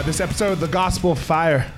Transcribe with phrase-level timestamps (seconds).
[0.00, 1.70] Uh, this episode of the Gospel of Fire.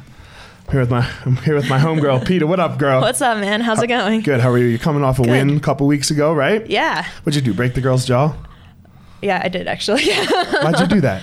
[0.69, 2.47] I'm here with my I'm here with my homegirl Pita.
[2.47, 3.01] What up, girl?
[3.01, 3.61] What's up, man?
[3.61, 4.21] How's it going?
[4.21, 4.39] Good.
[4.39, 4.67] How are you?
[4.67, 6.65] You're coming off a win a couple weeks ago, right?
[6.71, 7.05] Yeah.
[7.25, 7.53] What'd you do?
[7.53, 8.37] Break the girl's jaw?
[9.23, 10.05] Yeah, I did actually.
[10.15, 11.21] Why'd you do that?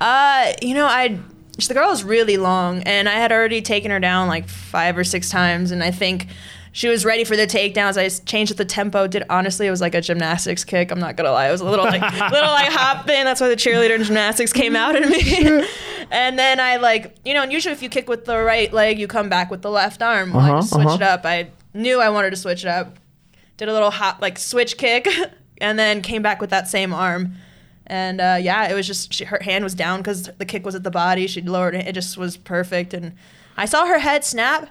[0.00, 1.18] Uh, you know, I
[1.66, 5.02] the girl is really long, and I had already taken her down like five or
[5.02, 6.28] six times, and I think
[6.76, 7.96] she was ready for the takedowns.
[7.96, 9.06] I changed the tempo.
[9.06, 10.90] Did honestly, it was like a gymnastics kick.
[10.90, 13.24] I'm not gonna lie, it was a little like little like hop hopping.
[13.24, 15.66] That's why the cheerleader and gymnastics came out in me.
[16.10, 18.98] and then I like you know, and usually if you kick with the right leg,
[18.98, 20.34] you come back with the left arm.
[20.34, 20.96] Well, uh-huh, I just switched uh-huh.
[20.96, 21.24] it up.
[21.24, 22.98] I knew I wanted to switch it up.
[23.56, 25.08] Did a little hop like switch kick,
[25.62, 27.36] and then came back with that same arm.
[27.86, 30.74] And uh, yeah, it was just she, her hand was down because the kick was
[30.74, 31.26] at the body.
[31.26, 32.92] She lowered it; it just was perfect.
[32.92, 33.14] And
[33.56, 34.68] I saw her head snap.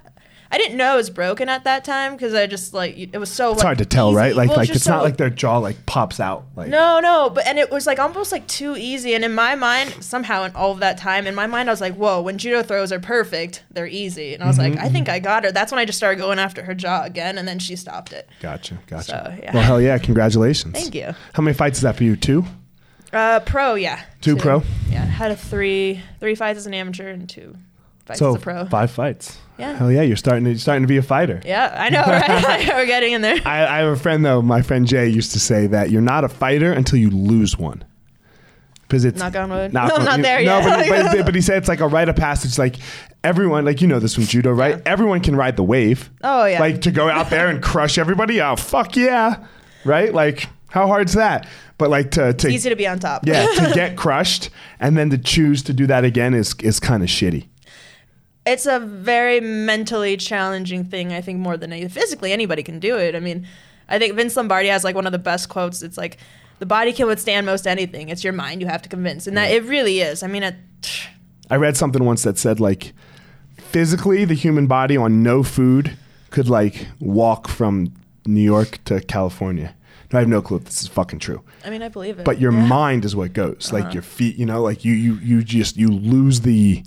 [0.52, 3.32] I didn't know it was broken at that time because I just like it was
[3.32, 3.52] so.
[3.52, 4.18] It's like, hard to tell, easy.
[4.18, 4.36] right?
[4.36, 6.46] Like, well, like it's so, not like their jaw like pops out.
[6.56, 9.16] Like no, no, but and it was like almost like too easy.
[9.16, 11.82] And in my mind, somehow in all of that time, in my mind, I was
[11.82, 14.34] like, whoa, when judo throws are perfect, they're easy.
[14.34, 14.76] And I was mm-hmm.
[14.76, 15.52] like, I think I got her.
[15.52, 18.30] That's when I just started going after her jaw again, and then she stopped it.
[18.42, 19.04] Gotcha, gotcha.
[19.04, 19.54] So, yeah.
[19.54, 20.74] Well, hell yeah, congratulations.
[20.74, 21.14] Thank you.
[21.34, 22.16] How many fights is that for you?
[22.16, 22.46] Two.
[23.12, 24.02] Uh, pro, yeah.
[24.22, 24.64] Two, two, pro.
[24.90, 27.56] Yeah, had a three three fights as an amateur and two
[28.06, 28.66] fights so pro.
[28.66, 29.38] Five fights.
[29.58, 29.74] Yeah.
[29.74, 31.42] Hell yeah, you're starting to you're starting to be a fighter.
[31.46, 32.68] Yeah, I know, right?
[32.74, 33.40] We're getting in there.
[33.46, 34.41] I, I have a friend though.
[34.41, 37.84] My friend Jay used to say that you're not a fighter until you lose one.
[38.88, 39.74] Because it's not on wood.
[39.74, 40.88] Not no, I'm not there no, yet.
[40.88, 42.59] But, but, but, he said it's like a rite of passage.
[42.59, 42.76] Like
[43.24, 44.76] everyone, like you know this from judo, right?
[44.76, 44.84] Yeah.
[44.85, 46.12] Everyone can ride the wave.
[46.24, 46.59] Oh yeah.
[46.59, 48.40] Like to go out there and crush everybody.
[48.41, 49.47] Oh fuck yeah,
[49.85, 50.14] right?
[50.14, 51.47] Like how hard's that?
[51.79, 53.26] But like to, to easy to be on top.
[53.26, 57.02] yeah, to get crushed and then to choose to do that again is is kind
[57.02, 57.47] of shitty.
[58.46, 61.12] It's a very mentally challenging thing.
[61.14, 61.90] I think more than anything.
[61.90, 63.16] Physically, anybody can do it.
[63.16, 63.47] I mean,
[63.90, 65.82] I think Vince Lombardi has like one of the best quotes.
[65.82, 66.18] It's like
[66.59, 68.09] the body can withstand most anything.
[68.09, 70.22] It's your mind you have to convince, and that it really is.
[70.24, 70.56] I mean, it,
[71.50, 72.94] I read something once that said like
[73.58, 75.98] physically the human body on no food
[76.30, 77.94] could like walk from
[78.26, 79.76] New York to California.
[80.14, 81.44] I have no clue if this is fucking true.
[81.66, 82.26] I mean, I believe it.
[82.26, 82.59] But your Yeah.
[82.59, 82.68] Uh-huh.
[82.68, 83.74] mind is what goes.
[83.74, 86.84] Like your feet, you know, like you you you just you lose the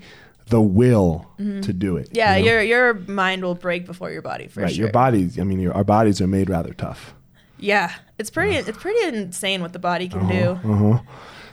[0.49, 2.07] the will to do it.
[2.07, 2.17] Mm-hmm.
[2.17, 2.51] Yeah, you know?
[2.51, 4.73] your your mind will break before your body for right.
[4.73, 4.85] sure.
[4.85, 5.39] Your bodies.
[5.39, 7.15] I mean, your, our bodies are made rather tough.
[7.59, 8.57] Yeah, it's pretty.
[8.57, 10.51] It's pretty insane what the body can do.
[10.71, 10.99] Uh-huh.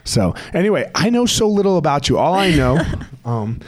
[0.04, 2.18] So anyway, I know so little about you.
[2.18, 2.80] All I know
[3.24, 3.60] um,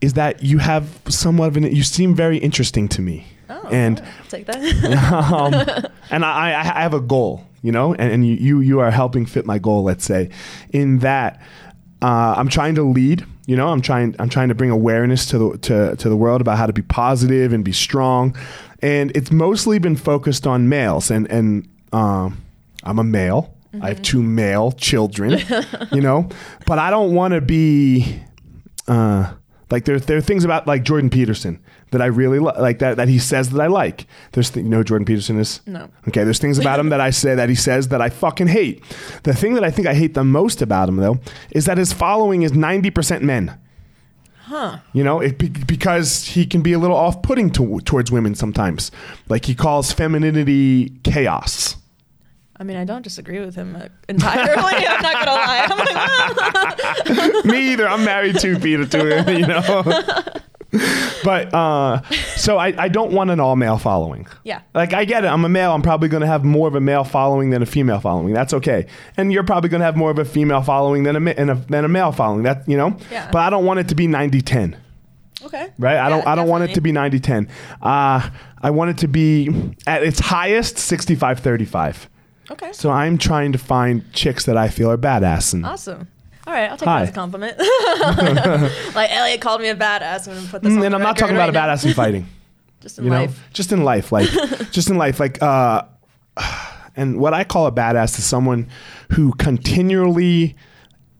[0.00, 1.64] is that you have somewhat of an.
[1.64, 3.26] You seem very interesting to me.
[3.50, 5.12] Oh, and I'll take that.
[5.32, 8.80] um, and I, I I have a goal, you know, and, and you, you you
[8.80, 9.84] are helping fit my goal.
[9.84, 10.30] Let's say,
[10.72, 11.40] in that
[12.04, 13.24] uh, I'm trying to lead.
[13.46, 16.42] You know, I'm trying I'm trying to bring awareness to the to, to the world
[16.42, 18.36] about how to be positive and be strong,
[18.82, 21.10] and it's mostly been focused on males.
[21.10, 22.44] And and um,
[22.82, 23.56] I'm a male.
[23.80, 25.40] I have two male children.
[25.92, 26.28] you know,
[26.66, 28.20] but I don't want to be.
[28.86, 29.32] Uh,
[29.70, 31.63] like there, there are things about like Jordan Peterson
[31.94, 34.06] that I really li- like that that he says that I like.
[34.32, 35.60] There's th- you know Jordan Peterson is.
[35.66, 35.88] No.
[36.06, 36.22] Okay.
[36.22, 38.82] There's things about him that I say that he says that I fucking hate.
[39.22, 41.18] The thing that I think I hate the most about him though
[41.50, 43.58] is that his following is 90% men.
[44.42, 44.78] Huh.
[44.92, 48.90] You know, it, be- because he can be a little off-putting to, towards women sometimes.
[49.28, 51.76] Like he calls femininity chaos.
[52.56, 54.52] I mean, I don't disagree with him uh, entirely.
[54.86, 55.66] I'm not gonna lie.
[57.06, 57.44] I'm like.
[57.46, 57.88] Me either.
[57.88, 59.82] I'm married to Peter to him, you know.
[61.24, 62.02] but uh,
[62.36, 64.26] so I, I don't want an all male following.
[64.44, 64.62] yeah.
[64.74, 65.28] Like I get it.
[65.28, 65.72] I'm a male.
[65.72, 68.34] I'm probably going to have more of a male following than a female following.
[68.34, 68.86] That's okay.
[69.16, 71.54] And you're probably going to have more of a female following than a, ma- a
[71.54, 72.42] than a male following.
[72.44, 72.96] That you know.
[73.10, 73.30] Yeah.
[73.30, 74.76] But I don't want it to be 90-10.
[75.44, 75.70] Okay.
[75.78, 75.98] Right?
[75.98, 77.48] I don't I don't want it to be 90-10.
[77.82, 78.30] Uh,
[78.62, 82.06] I want it to be at its highest 65-35.
[82.50, 82.72] Okay.
[82.72, 86.08] So I'm trying to find chicks that I feel are badass and Awesome.
[86.46, 87.00] All right, I'll take Hi.
[87.00, 87.58] that as a compliment.
[88.94, 90.28] like Elliot called me a badass.
[90.28, 90.72] I'm gonna put this.
[90.72, 92.26] Mm, on and I'm not talking about a badass in fighting.
[92.80, 93.48] Just in you know life.
[93.54, 94.28] just in life like
[94.70, 95.84] just in life like uh
[96.96, 98.68] and what i call a badass is someone
[99.12, 100.54] who continually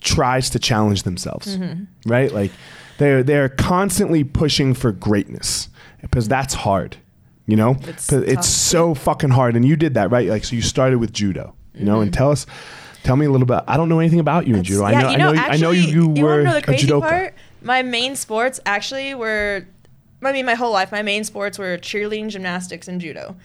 [0.02, 1.84] tries to challenge themselves Mm-hmm.
[2.10, 2.50] right like
[2.98, 5.70] they're they're constantly pushing for greatness
[6.02, 6.98] because that's hard
[7.46, 10.60] you know It's it's so fucking hard and you did that right like so you
[10.60, 12.44] started with judo you know and tell us
[13.04, 15.02] tell me a little bit i don't know anything about you in judo yeah, i
[15.02, 16.62] know you know, i know, actually, I know you, you, wanna were know the a
[16.62, 17.34] crazy judoka part?
[17.62, 19.66] My main sports actually were,
[20.22, 23.36] I mean, my whole life, my main sports were cheerleading, gymnastics, and judo.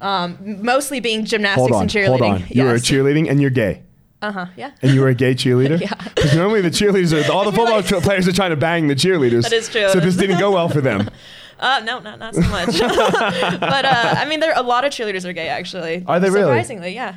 [0.00, 2.08] Um, mostly being gymnastics on and cheerleading.
[2.08, 2.82] hold on you were Yes.
[2.82, 3.82] cheerleading and you're gay
[4.20, 4.46] Uh huh.
[4.56, 4.72] Yeah.
[4.82, 5.80] And you were a gay cheerleader?
[5.80, 5.94] Yeah.
[6.14, 8.94] Because normally the cheerleaders are, all the football like- players are trying to bang the
[8.94, 9.44] cheerleaders.
[9.44, 9.88] That is true.
[9.88, 11.08] So this didn't go well for them.
[11.60, 12.78] Uh, no, not not so much.
[12.80, 16.02] but uh, I mean, there a lot of cheerleaders are gay actually.
[16.04, 16.46] Are they really?
[16.46, 17.14] Surprisingly, yeah.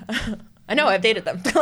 [0.69, 0.87] I know.
[0.87, 1.41] I've dated them.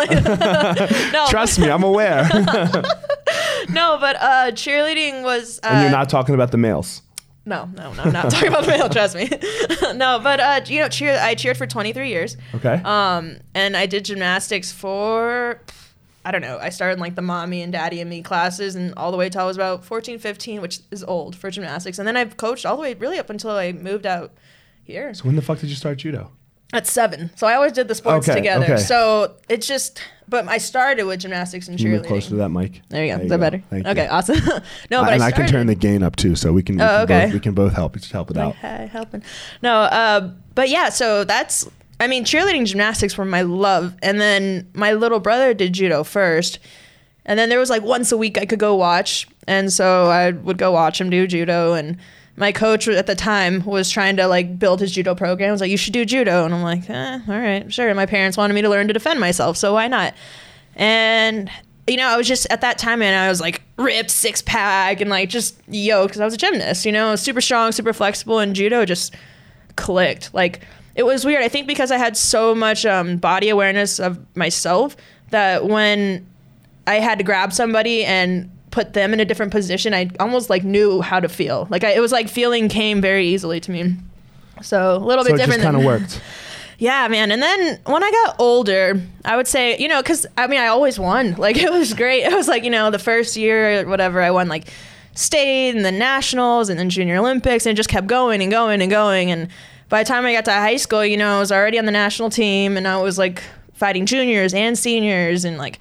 [1.14, 2.24] no, Trust me, I'm aware.
[3.70, 5.60] no, but uh, cheerleading was.
[5.64, 7.02] Uh, and you're not talking about the males.
[7.46, 8.04] No, no, no.
[8.04, 8.90] I'm not talking about the male.
[8.90, 9.30] Trust me.
[9.96, 11.18] no, but uh, you know, cheer.
[11.22, 12.38] I cheered for 23 years.
[12.56, 12.82] Okay.
[12.84, 15.62] Um, and I did gymnastics for.
[16.28, 16.58] I don't know.
[16.60, 19.30] I started in like the mommy and daddy and me classes and all the way
[19.30, 22.00] till I was about 14, 15, which is old for gymnastics.
[22.00, 24.34] And then I've coached all the way really up until I moved out
[24.84, 25.14] here.
[25.14, 26.32] so when the fuck did you start judo?
[26.74, 27.32] At seven.
[27.36, 28.66] So I always did the sports Okay, together.
[28.66, 28.78] okay.
[28.78, 31.98] So it's just, but I started with gymnastics and Can you cheerleading.
[32.02, 32.82] move closer to that mic?
[32.90, 33.24] There you go.
[33.24, 33.64] Is that better?
[33.70, 34.10] Thank okay, you.
[34.10, 34.36] awesome.
[34.92, 36.76] no, but I, and I, can started- turn the gain up too, so we can,
[36.78, 37.26] we, Oh, can, okay.
[37.26, 37.94] both, we can both help.
[37.96, 38.56] Just help it out.
[38.56, 39.24] hey, helping.
[39.62, 41.70] No, uh, but yeah, so that's,
[42.00, 43.96] I mean, cheerleading gymnastics were my love.
[44.02, 46.60] And then my little brother did judo first.
[47.26, 49.28] And then there was like once a week I could go watch.
[49.48, 51.74] And so I would go watch him do judo.
[51.74, 51.98] And
[52.38, 55.48] my coach at the time was trying to like build his judo program.
[55.48, 56.46] He was like, you should do judo.
[56.46, 57.88] And I'm like, eh, all right, sure.
[57.88, 59.58] And my parents wanted me to learn to defend myself.
[59.58, 60.14] So why not?
[60.76, 61.50] And
[61.88, 65.02] you know, I was just at that time, and I was like ripped, six pack,
[65.02, 66.86] and like just yo, because I was a gymnast.
[66.86, 69.14] You know, super strong, super flexible, and judo just
[69.76, 70.34] clicked.
[70.34, 70.62] Like
[70.96, 71.44] it was weird.
[71.44, 74.98] I think because I had so much um, body awareness of myself
[75.30, 76.26] that when
[76.88, 80.66] I had to grab somebody and put them in a different position, I almost like
[80.66, 81.66] knew how to feel.
[81.70, 83.96] Like I, it was like feeling came very easily to me.
[84.62, 85.64] So a little So bit it just different.
[85.64, 86.20] kind of worked.
[86.78, 87.32] yeah, man.
[87.32, 90.68] And then when I got older, I would say, you know, because I mean, I
[90.68, 91.36] always won.
[91.38, 92.24] Like, it was great.
[92.26, 94.68] It was like, you know, the first year, or whatever, I won like
[95.14, 98.82] state and then nationals and then junior Olympics, and it just kept going and going
[98.82, 99.32] and going.
[99.32, 99.48] And
[99.88, 101.94] by the time I got to high school, you know, I was already on the
[101.94, 103.42] national team and I was like
[103.74, 105.80] fighting juniors and seniors and like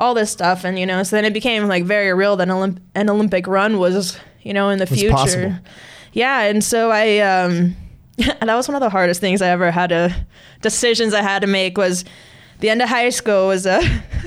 [0.00, 0.64] all this stuff.
[0.64, 3.46] And, you know, so then it became like very real that an, Olymp- an Olympic
[3.46, 5.10] run was, you know, in the future.
[5.10, 5.54] possible.
[6.12, 6.40] Yeah.
[6.40, 7.76] And so I, um,
[8.18, 10.12] that was one of the hardest things I ever had to
[10.62, 12.04] decisions I had to make was
[12.58, 13.80] the end of high school was a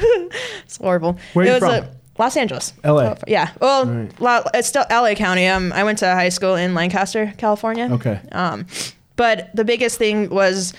[0.63, 1.17] it's horrible.
[1.33, 1.69] Where it was from?
[1.71, 1.87] uh,
[2.19, 2.73] Los Angeles.
[2.83, 3.15] LA.
[3.27, 3.51] Yeah.
[3.59, 4.21] Well, Right.
[4.21, 5.47] La- it's still LA County.
[5.47, 7.89] Um, I went to high school in Lancaster, California.
[7.91, 8.19] Okay.
[8.31, 8.67] Um,
[9.15, 10.73] but the biggest thing was,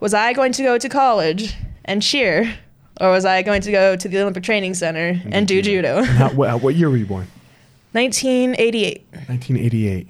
[0.00, 2.54] was I going to go to college and cheer,
[3.00, 6.02] or was I going to go to the Olympic Training Center and do judo?
[6.02, 7.26] How, what, what year were you born?
[7.92, 9.06] 1988.
[9.26, 10.08] 1988.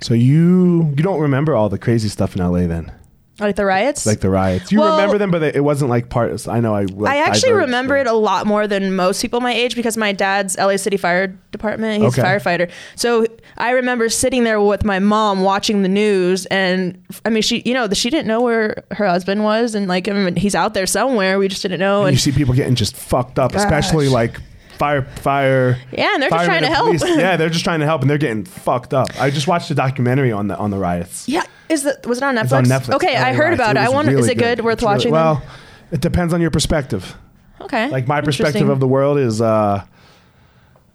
[0.00, 2.92] So you you don't remember all the crazy stuff in LA then,
[3.40, 4.04] Like the riots?
[4.04, 4.72] like the riots.
[4.72, 6.48] You Well- remember them, but it wasn't like part.
[6.48, 6.82] I know I.
[6.84, 10.12] Like, I actually remember it a lot more than most people my age because my
[10.12, 12.02] dad's LA City Fire Department.
[12.02, 12.22] He's Okay.
[12.22, 12.70] a firefighter.
[12.96, 13.26] So
[13.56, 17.74] I remember sitting there with my mom watching the news, and I mean, she, you
[17.74, 20.86] know, she didn't know where her husband was, and like, I mean, he's out there
[20.86, 21.38] somewhere.
[21.38, 22.00] We just didn't know.
[22.00, 24.40] And And you see people getting just fucked up, especially like
[24.78, 25.78] fire fire.
[25.92, 26.86] yeah, and they're just trying to help.
[26.86, 27.02] police.
[27.18, 29.08] yeah, they're just trying to help, and they're getting fucked up.
[29.20, 31.28] I just watched a documentary on the on the riots.
[31.28, 32.44] yeah, is the was it on Netflix?
[32.44, 32.94] It's on Netflix.
[32.94, 33.60] Okay, LA I heard Riots.
[33.60, 33.80] about it.
[33.80, 34.08] I was want.
[34.08, 34.60] is it good?
[34.64, 35.12] Worth It's really- watching?
[35.12, 35.42] well,
[35.90, 37.16] it depends on your perspective.
[37.60, 37.88] okay.
[37.90, 39.84] Like my perspective of the world is, uh,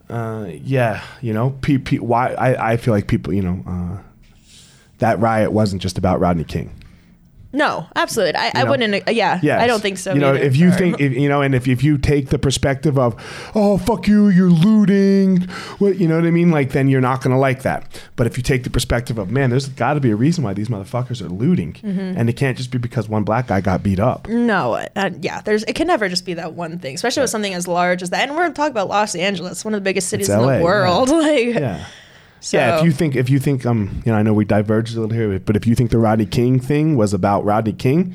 [0.10, 3.98] uh, yeah, you know, pe- pe- why I, I feel like people, you know, uh,
[5.00, 6.72] that riot wasn't just about Rodney King.
[7.54, 8.36] No, absolutely.
[8.36, 9.08] I, I wouldn't.
[9.08, 9.62] uh, Yeah, Yes.
[9.62, 10.14] I don't think so.
[10.14, 10.44] You know, either.
[10.44, 13.16] if you think, if, you know, and if, if you take the perspective of,
[13.56, 15.42] oh fuck you, you're looting,
[15.78, 16.50] what you know what I mean?
[16.52, 17.86] Like then you're not gonna like that.
[18.16, 20.54] But if you take the perspective of, man, there's got to be a reason why
[20.54, 22.18] these motherfuckers are looting, Mm-hmm.
[22.18, 24.28] and it can't just be because one black guy got beat up.
[24.28, 27.54] No, uh, yeah, there's it can never just be that one thing, especially with something
[27.54, 28.28] as large as that.
[28.28, 31.10] And we're talking about Los Angeles, one of the biggest cities in LA, the world.
[31.14, 31.86] Like, Yeah.
[32.44, 34.96] So, Yeah, if you think if you think um you know I know we diverged
[34.98, 38.14] a little here, but if you think the Rodney King thing was about Rodney King,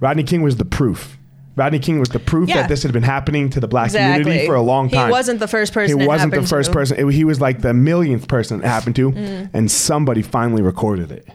[0.00, 1.16] Rodney King was the proof.
[1.56, 2.56] Rodney King was the proof Yeah.
[2.62, 5.06] that this had been happening to the black exactly community for a long time.
[5.08, 5.98] He wasn't the first person.
[5.98, 6.70] He it wasn't the first to.
[6.70, 6.74] Mm.
[6.74, 7.08] person.
[7.08, 9.12] It- he was like the millionth person it happened to,
[9.52, 11.26] and somebody finally recorded it.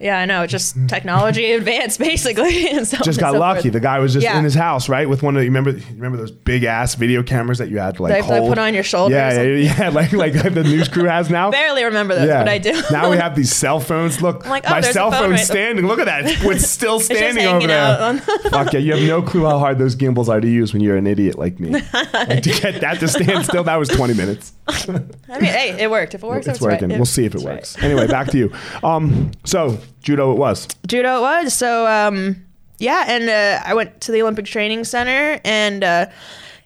[0.00, 0.46] Yeah, I know.
[0.46, 2.68] Just technology advanced, basically.
[2.72, 3.62] and so Just got so lucky.
[3.64, 3.72] forth.
[3.74, 4.38] The guy was just Yeah.
[4.38, 7.58] in his house, right, with one of you remember remember those big ass video cameras
[7.58, 8.48] that you had to like That- that hold.
[8.48, 9.14] put on your shoulders.
[9.14, 11.50] Yeah, yeah, yeah, like like the news crew has now.
[11.50, 12.72] Barely remember this, but I do.
[12.90, 14.22] now we have these cell phones.
[14.22, 15.86] Look, like, oh, my cell phone phone's right standing.
[15.86, 16.24] Look at that.
[16.24, 18.18] It's, it's still It's standing over there.
[18.50, 20.96] Fuck yeah, you have no clue how hard those gimbals are to use when you're
[20.96, 21.70] an idiot like me.
[21.70, 24.52] Like, to get that to stand still, that was 20 minutes.
[24.88, 26.14] I mean, hey, it worked.
[26.14, 26.80] If it works, it's it's right.
[26.80, 26.96] working.
[26.96, 27.76] We'll see if it works.
[27.76, 27.84] right.
[27.84, 28.52] Anyway, back to you.
[28.82, 30.66] Um, so judo it was.
[30.86, 31.54] judo it was.
[31.54, 32.44] So um,
[32.78, 36.06] yeah, and uh, I went to the Olympic Training Center, and uh,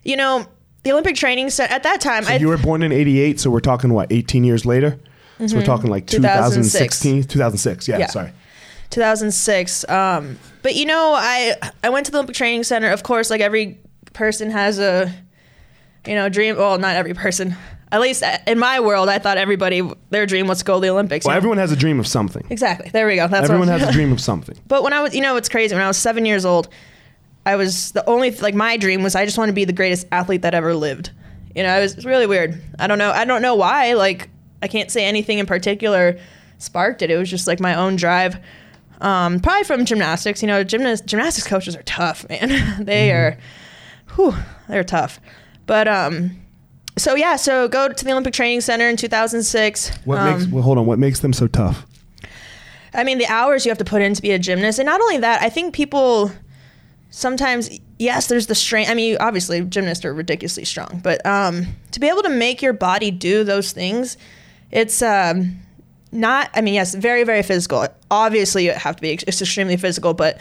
[0.04, 0.46] you know,
[0.84, 3.60] the Olympic Training Center at that time, I you were born in 88, so we're
[3.60, 4.98] talking what, 18 years later?
[5.46, 7.00] So we're talking like 2006.
[7.00, 7.88] 2016, 2006.
[7.88, 8.00] Yeah, Mm-hmm.
[8.02, 8.06] Yeah.
[8.06, 8.32] sorry.
[8.90, 9.88] 2006.
[9.88, 12.90] Um, but you know, I I went to the Olympic Training Center.
[12.90, 13.78] Of course, like every
[14.12, 15.12] person has a
[16.06, 16.56] you know dream.
[16.56, 17.56] Well, not every person.
[17.94, 20.80] At least uh, in my world, I thought everybody their dream was to go to
[20.80, 21.24] the Olympics.
[21.24, 21.38] Well, you know?
[21.38, 22.44] everyone has a dream of something.
[22.50, 22.90] exactly.
[22.90, 23.28] There we go.
[23.28, 24.58] That's Everyone has a dream of something.
[24.66, 25.76] But when I was, you know, it's crazy.
[25.76, 26.68] When I was seven years old,
[27.46, 30.08] I was the only like my dream was I just want to be the greatest
[30.10, 31.12] athlete that ever lived.
[31.54, 32.60] You know, it was, really weird.
[32.80, 33.12] I don't know.
[33.12, 33.92] I don't know why.
[33.92, 34.28] Like,
[34.60, 36.18] I can't say anything in particular
[36.58, 37.12] sparked it.
[37.12, 38.38] It was just like my own drive.
[39.00, 40.42] Um, probably from gymnastics.
[40.42, 42.84] You know, gymnast gymnastics coaches are tough, man.
[42.84, 43.38] they are,
[44.16, 44.34] whew,
[44.68, 45.20] they're tough.
[45.66, 46.43] But um,
[46.96, 49.90] so yeah, so go to the Olympic Training Center in 2006.
[50.04, 51.86] What um, makes well, hold on, what makes them so tough?
[52.94, 55.00] I mean, the hours you have to put in to be a gymnast, and not
[55.00, 56.30] only that, I think people
[57.10, 58.88] sometimes, yes, there's the strain.
[58.88, 62.72] I mean, obviously, gymnasts are ridiculously strong, but um, to be able to make your
[62.72, 64.16] body do those things,
[64.70, 65.58] it's um,
[66.12, 66.50] not.
[66.54, 67.86] I mean, yes, very, very physical.
[68.10, 70.40] Obviously, you have to be it's extremely physical, but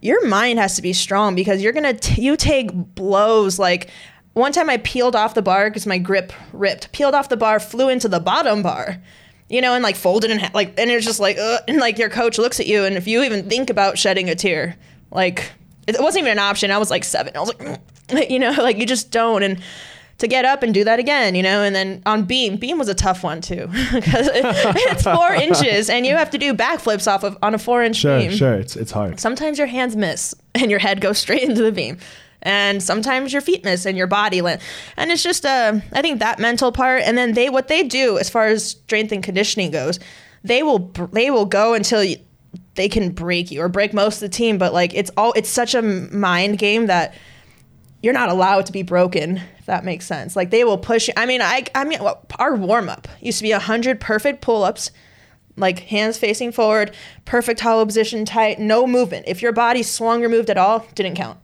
[0.00, 3.90] your mind has to be strong because you're gonna t- you take blows like.
[4.38, 6.92] One time I peeled off the bar because my grip ripped.
[6.92, 8.98] Peeled off the bar, flew into the bottom bar
[9.48, 11.98] you know, and like folded in half, like, and it's just like, Ugh, and like
[11.98, 14.76] your coach looks at you, and if you even think about shedding a tear,
[15.10, 15.52] like,
[15.86, 16.70] it wasn't even an option.
[16.70, 17.34] I was like seven.
[17.34, 19.60] I was like, you know, like you just don't, and
[20.18, 22.88] to get up and do that again, you know, and then on beam, beam was
[22.88, 27.24] a tough one too because it's four inches, and you have to do backflips off
[27.24, 28.30] of on a four inch Sure, beam.
[28.32, 29.18] sure, it's it's hard.
[29.18, 31.98] Sometimes your hands miss and your head goes straight into the beam.
[32.42, 34.38] And sometimes your feet miss and your body.
[34.38, 34.60] And
[35.10, 37.02] it's just uh I think that mental part.
[37.02, 39.98] And then they what they do as far as strength and conditioning goes,
[40.44, 42.16] they will they will go until you,
[42.74, 45.48] they can break you or break most of the team, but like it's all it's
[45.48, 47.14] such a mind game that
[48.02, 50.36] you're not allowed to be broken if that makes sense.
[50.36, 51.14] Like they will push you.
[51.16, 51.98] I mean i i mean
[52.38, 54.90] our warm-up used to be 100 perfect pull-ups
[55.56, 59.26] like hands facing forward perfect hollow position tight no movement.
[59.26, 61.38] If your body swung or moved at all didn't count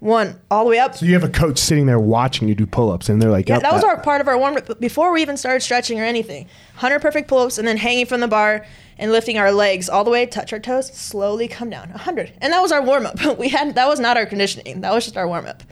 [0.00, 2.66] one all the way up So you have a coach sitting there watching you do
[2.66, 5.22] pull-ups, and they're like, yeah, that was our part of our warm up before we
[5.22, 6.44] even started stretching or anything.
[6.74, 8.64] 100 perfect pull ups and then hanging from the bar
[8.98, 11.90] and lifting our legs all the way, touch our toes, slowly come down.
[11.90, 12.32] 100.
[12.40, 13.18] And that was our warm up.
[13.38, 14.80] We had that was not our conditioning.
[14.80, 15.62] That was just our warm up.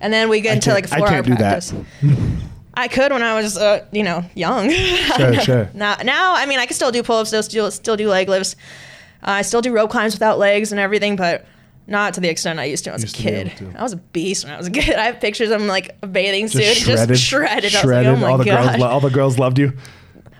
[0.00, 1.68] And then we get into like four hour can't do that.
[1.70, 1.74] practice.
[2.74, 4.70] I could when I was, uh, you know, young.
[4.70, 5.70] Sure, sure.
[5.74, 8.28] now, now, I mean, I can still do pull ups, still, still, still do leg
[8.28, 8.56] lifts.
[9.22, 11.46] I still do rope climbs without legs and everything, but
[11.86, 13.76] not to the extent I used to when I was a to be able kid.
[13.76, 14.94] I was a beast when I was a kid.
[14.96, 17.72] I have pictures of him like a bathing suit, Just shredded, just shredded.
[17.72, 18.06] shredded.
[18.08, 19.72] I was like, oh my all the girls, lo- all the girls loved you.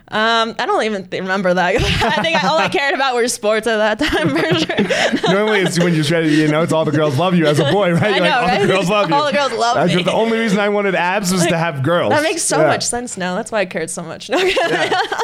[0.07, 1.75] Um, I don't even th- remember that.
[2.03, 5.33] I think all I cared about were sports at that time for sure.
[5.33, 7.71] Normally, it's when you're shredded, you know, it's all the girls love you as a
[7.71, 8.03] boy, right?
[8.15, 8.61] I know, like, all right?
[8.61, 9.15] the girls love you.
[9.15, 10.03] All the girls love That's me.
[10.03, 12.11] The only reason I wanted abs was to have girls.
[12.11, 12.67] That makes so Yeah.
[12.67, 13.33] much sense now.
[13.33, 14.27] That's why I cared so much.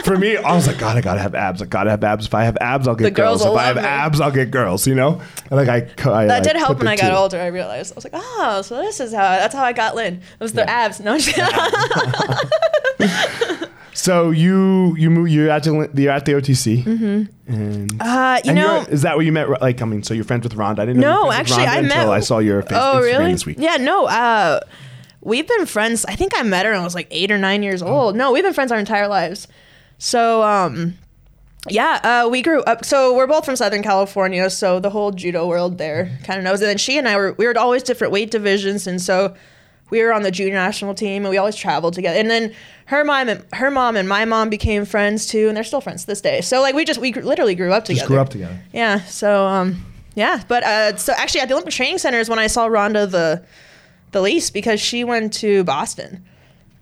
[0.04, 1.62] For me, I was like, God, I gotta have abs.
[1.62, 2.26] I gotta have abs.
[2.26, 3.56] If I have abs, I'll get The girls girls.
[3.56, 3.84] If I have me.
[3.84, 4.88] abs, I'll get girls.
[4.88, 5.22] You know,
[5.52, 7.16] And, like I, I that like, did help when I got two.
[7.16, 7.40] older.
[7.40, 10.16] I realized I was like, oh, so this is how that's how I got Lynn.
[10.16, 10.72] It was their Yeah.
[10.86, 11.00] abs.
[11.00, 11.54] No, I'm just kidding.
[14.02, 17.54] So you you move, you're at the you're at the OTC, mm-hmm.
[17.54, 19.62] and Uh, you and know, is that where you met?
[19.62, 20.82] Like, I mean, so you're friends with Ronda?
[20.82, 21.26] I didn't know.
[21.26, 23.32] No, actually, I met- until I saw your Facebook, oh Instagram really?
[23.34, 23.58] this week.
[23.60, 24.08] Yeah, no.
[24.08, 24.60] Uh,
[25.22, 26.04] we've been friends.
[26.06, 27.88] I think I met her when I was like eight or nine years Oh.
[27.88, 28.16] old.
[28.16, 29.48] No, we've been friends our entire lives.
[30.00, 30.96] So, um,
[31.70, 32.84] yeah, uh, we grew up.
[32.84, 34.50] So we're both from Southern California.
[34.50, 36.60] So the whole judo world there kind of knows.
[36.62, 39.36] And then she and I were we were always different weight divisions, and so
[39.92, 42.18] we were on the junior national team, and we always traveled together.
[42.18, 42.54] And then
[42.86, 46.02] her mom and her mom and my mom became friends too, and they're still friends
[46.02, 46.42] to this day.
[46.42, 48.00] So like we just we literally grew up together.
[48.00, 48.60] Just grew up together.
[48.74, 49.02] Yeah.
[49.02, 52.48] So um yeah, but uh so actually at the Olympic Training Center is when I
[52.48, 53.46] saw Ronda the
[54.12, 56.26] the least because she went to Boston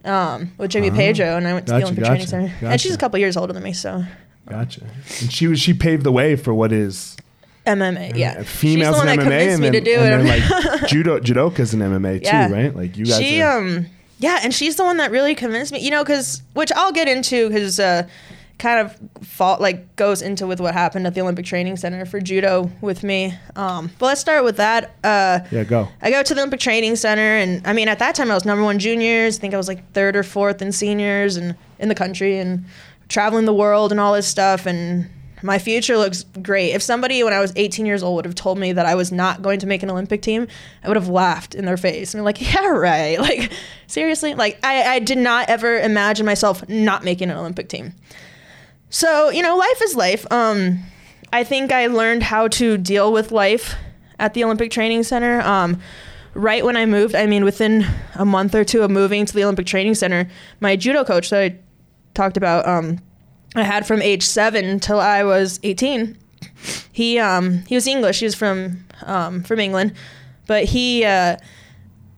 [0.06, 2.68] um with Jimmy Pedro and I went to Gotcha, the Olympic gotcha, Training Center.
[2.72, 4.04] And she's a couple years older than me, so
[4.48, 4.82] Gotcha.
[5.22, 7.16] And she was she paved the way for what is
[7.66, 8.44] MMA, yeah.
[8.44, 10.28] females she's the one in that MMA, convinced and me then, to do and it.
[10.28, 12.48] then like judo judoka's in MMA Yeah.
[12.48, 12.76] too, right?
[12.76, 13.18] Like you guys.
[13.20, 13.86] she are, um
[14.20, 17.08] yeah and she's the one that really convinced me you know because which i'll get
[17.08, 18.06] into because uh
[18.58, 22.20] kind of fault like goes into with what happened at the olympic training center for
[22.20, 25.88] judo with me um but let's start with that uh yeah, go.
[26.02, 28.44] I go to the Olympic Training Center, and I mean, at that time, I was
[28.44, 29.38] number one juniors.
[29.38, 32.66] I think I was like third or fourth in seniors and in the country, and
[33.08, 34.66] traveling the world and all this stuff.
[34.66, 35.10] And
[35.42, 36.72] my future looks great.
[36.72, 39.12] If somebody, when I was 18 years old, would have told me that I was
[39.12, 40.48] not going to make an Olympic team,
[40.84, 43.52] I would have laughed in their face and been like, "Yeah, right." Like,
[43.88, 47.94] seriously, like I, I did not ever imagine myself not making an Olympic team.
[48.90, 50.26] So, you know, life is life.
[50.32, 50.80] Um,
[51.32, 53.76] I think I learned how to deal with life
[54.18, 55.42] at the Olympic Training Center.
[55.42, 55.80] Um,
[56.34, 57.86] right when I moved, I mean, within
[58.16, 60.28] a month or two of moving to the Olympic Training Center,
[60.60, 61.60] my judo coach that I
[62.14, 63.00] talked about, um,
[63.56, 66.18] I had from age seven till I was 18.
[66.92, 68.20] He um, he was English.
[68.20, 69.94] He was from um, from England,
[70.48, 71.38] but he uh,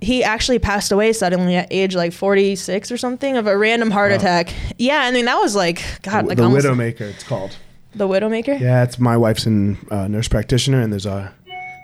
[0.02, 4.12] he actually passed away suddenly at age like 46 or something of a random heart
[4.12, 4.17] Wow.
[4.17, 4.54] attack.
[4.78, 7.56] Yeah, I mean that was like God, like the almost Widowmaker, it's called.
[7.96, 8.60] the Widowmaker.
[8.60, 11.34] Yeah, it's my wife's a uh, nurse practitioner, and there's a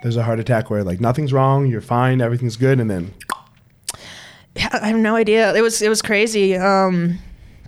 [0.04, 3.14] there's a heart attack where like nothing's wrong, you're fine, everything's good, and then
[4.56, 5.54] Yeah, I have no idea.
[5.56, 6.56] It was it was crazy.
[6.58, 7.20] Um,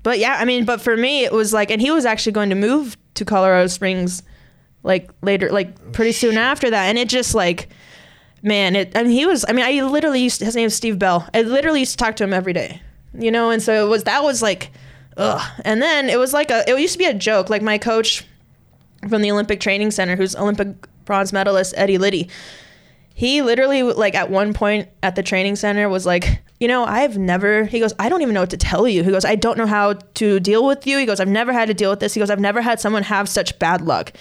[0.04, 2.50] but yeah, I mean, but for me, it was like, and he was actually going
[2.50, 4.24] to move to Colorado Springs,
[4.84, 7.70] like later, like oh, pretty soon after that, and it just like,
[8.42, 8.96] man, it.
[8.96, 9.46] I mean, he was.
[9.48, 10.42] I mean, I literally used.
[10.42, 11.28] his name is Steve Bell.
[11.34, 12.82] I literally used to talk to him every day,
[13.14, 14.06] you know, and so it was.
[14.06, 14.72] That was like,
[15.18, 15.42] ugh.
[15.66, 16.70] And then it was like a.
[16.70, 17.50] It used to be a joke.
[17.50, 18.26] Like my coach
[19.08, 20.68] from the Olympic Training Center, who's Olympic
[21.06, 22.30] bronze medalist Eddie Liddie
[23.20, 27.18] he literally like at one point at the training center was like you know i've
[27.18, 29.04] never he goes i don't even know what to tell you.
[29.04, 30.98] He goes i don't know how to deal with you.
[30.98, 32.14] He goes i've never had to deal with this.
[32.14, 34.12] He goes i've never had someone have such bad luck.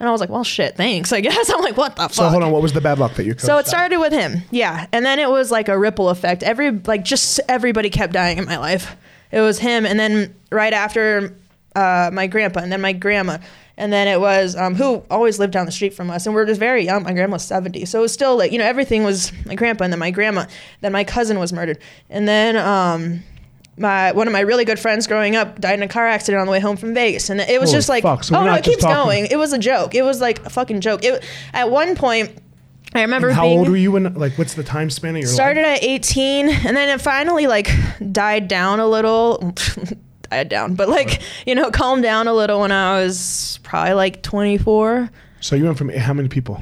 [0.00, 1.48] And i was like well shit thanks i guess.
[1.50, 2.12] I'm like what the fuck?
[2.12, 3.36] so hold on, what was the bad luck that you?
[3.38, 4.86] so it started with him yeah.
[4.92, 6.42] And then it was like a ripple effect.
[6.42, 8.96] Every like just everybody kept dying in my life.
[9.30, 11.34] It was him and then right after
[11.76, 13.38] uh, my grandpa and then my grandma
[13.76, 16.40] and then it was um, who always lived down the street from us and we
[16.40, 17.02] are just very young.
[17.02, 19.84] My grandma was 70 so it was still like you know everything was my grandpa
[19.84, 20.46] and then my grandma
[20.80, 21.78] then my cousin was murdered.
[22.08, 23.22] And then um,
[23.76, 26.46] my one of my really good friends growing up died in a car accident on
[26.46, 28.54] the way home from Vegas and it was Holy just like fuck, so oh no
[28.54, 29.26] it keeps talking- going.
[29.26, 29.94] It was a joke.
[29.96, 31.04] It was like a fucking joke.
[31.04, 32.38] It at one point
[32.96, 34.14] I remember How being old were you when?
[34.14, 35.78] Like, what's the time span of your started life?
[35.78, 37.68] at 18 and then it finally like
[38.12, 39.52] died down a little
[40.36, 40.74] died down.
[40.74, 45.56] But like you know calmed down a little when i was probably like 24 So
[45.56, 46.60] you went from how many people?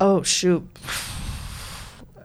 [0.00, 0.62] oh shoot.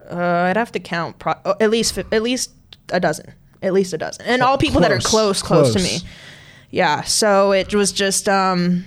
[0.10, 0.18] Uh,
[0.50, 2.52] i'd have to count pro- oh, at least at least
[2.92, 3.34] a dozen.
[3.62, 4.26] At least a dozen.
[4.28, 6.08] And all people that are Close, close close to me.
[6.70, 8.86] yeah so it was just um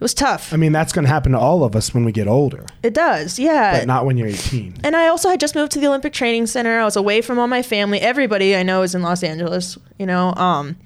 [0.00, 2.12] it was tough I mean, that's going to happen to all of us when we
[2.12, 4.78] get older, it does yeah but not when you're 18.
[4.82, 6.80] And I also had just moved to the Olympic Training Center.
[6.80, 8.00] I was away from all my family.
[8.00, 9.78] Everybody I know is in Los Angeles.
[9.98, 10.76] You know, um,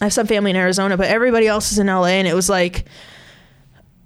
[0.00, 2.06] I have some family in Arizona, but everybody else is in LA.
[2.06, 2.86] And it was like,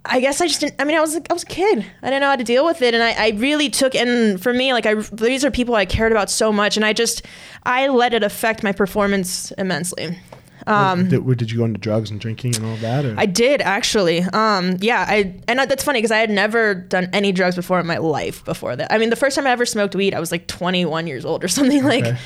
[0.04, 0.76] I guess I just didn't.
[0.80, 1.84] I mean, I was I was a kid.
[2.02, 3.94] I didn't know how to deal with it, and I, I really took.
[3.94, 6.94] And for me, like I these are people I cared about so much, and I
[6.94, 7.26] just
[7.64, 10.18] I let it affect my performance immensely.
[10.66, 13.04] Um, did, did you go into drugs and drinking and all that?
[13.04, 13.14] Or?
[13.18, 14.20] I did actually.
[14.20, 17.86] Um, yeah, I and that's funny because I had never done any drugs before in
[17.86, 18.92] my life before that.
[18.92, 21.44] I mean, the first time I ever smoked weed, I was like 21 years old
[21.44, 22.16] or something like.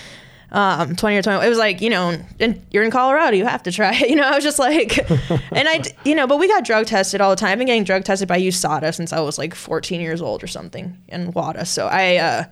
[0.53, 1.45] Um, 20 or 20.
[1.45, 4.09] It was like, you know, and you're in Colorado, you have to try it.
[4.15, 4.99] You know, I was just like,
[5.51, 7.51] and I, you know, but we got drug tested all the time.
[7.51, 10.47] I've been getting drug tested by USADA since I was like 14 years old or
[10.47, 11.67] something in WADA.
[11.67, 12.45] So I, uh,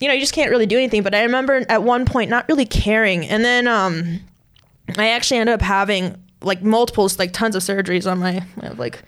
[0.00, 1.02] you know, you just can't really do anything.
[1.02, 3.26] But I remember at one point not really caring.
[3.26, 4.20] And then, um,
[4.96, 8.44] I actually ended up having like multiples, like tons of surgeries on my,
[8.76, 9.02] like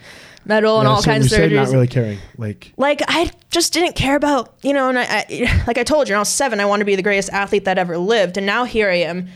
[0.44, 1.66] metal and all so kinds of you said surgeries.
[1.66, 2.18] not really caring.
[2.36, 6.08] Like, like I just didn't care about, you know, and I, I like I told
[6.08, 8.36] you, when I was seven, I wanted to be the greatest athlete that ever lived,
[8.36, 9.28] and now here I am.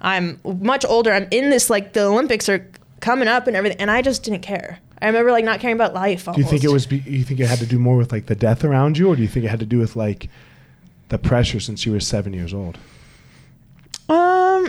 [0.00, 1.12] I'm much older.
[1.12, 4.42] I'm in this like the Olympics are coming up and everything, and I just didn't
[4.42, 4.78] care.
[5.00, 6.26] I remember like not caring about life.
[6.26, 6.86] do you think it was?
[6.86, 9.16] Be, you think it had to do more with like the death around you, or
[9.16, 10.28] do you think it had to do with like
[11.08, 12.78] the pressure since you were seven years old?
[14.08, 14.68] Um,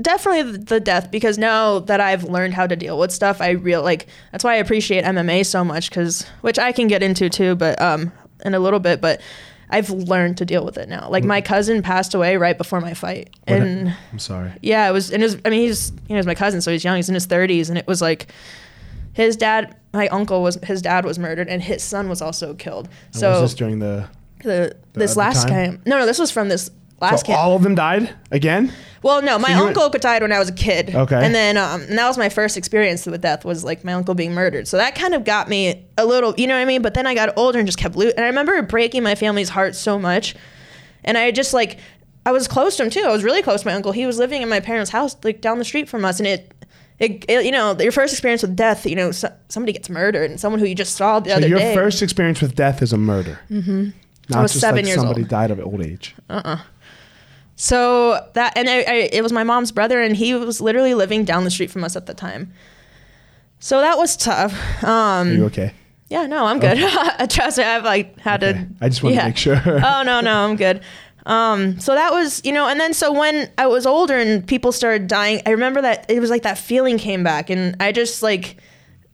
[0.00, 3.82] definitely the death because now that I've learned how to deal with stuff, I real
[3.82, 7.54] like that's why I appreciate MMA so much because which I can get into too,
[7.54, 8.12] but um
[8.44, 9.20] in a little bit, but
[9.72, 11.08] I've learned to deal with it now.
[11.10, 14.52] Like my cousin passed away right before my fight, and I'm sorry.
[14.62, 16.72] yeah, it was and it was, I mean he's you know he's my cousin, so
[16.72, 18.32] he's young, he's in his 30s, and it was like
[19.12, 22.88] his dad, my uncle was his dad was murdered, and his son was also killed.
[23.12, 24.08] And So was this during the?
[24.42, 25.72] the this last time?
[25.76, 27.38] camp, no, no, this was from this last So camp.
[27.40, 28.72] all of them died again.
[29.02, 30.94] Well, no, my So uncle died when I was a kid.
[30.94, 31.16] Okay.
[31.24, 34.14] And then um, and that was my first experience with death was like my uncle
[34.14, 34.68] being murdered.
[34.68, 36.82] So that kind of got me a little, you know what I mean?
[36.82, 39.48] But then I got older and just kept lo- and I remember breaking my family's
[39.48, 40.34] heart so much.
[41.02, 41.78] And I just like
[42.26, 43.00] I was close to him too.
[43.00, 43.92] I was really close to my uncle.
[43.92, 46.52] He was living in my parents' house like down the street from us and it
[46.98, 50.30] it, it you know, your first experience with death, you know, so, somebody gets murdered
[50.30, 51.74] and someone who you just saw the So other your day.
[51.74, 53.40] first experience with death is a murder.
[53.50, 53.84] Mm-hmm.
[54.28, 55.28] Not I was just seven like years somebody old.
[55.30, 56.14] died of old age.
[57.62, 61.26] So that and I, I, it was my mom's brother, and he was literally living
[61.26, 62.54] down the street from us at the time.
[63.58, 64.54] So that was tough.
[64.82, 65.74] Are Um, you okay?
[66.08, 66.78] yeah, no, I'm good.
[67.30, 68.54] Trust me, I've like had Okay.
[68.60, 68.66] to.
[68.80, 69.60] I just wanted to make sure.
[69.66, 70.80] oh no, no, I'm good.
[71.26, 74.72] Um, so that was, you know, and then so when I was older and people
[74.72, 78.22] started dying, I remember that it was like that feeling came back, and I just
[78.22, 78.56] like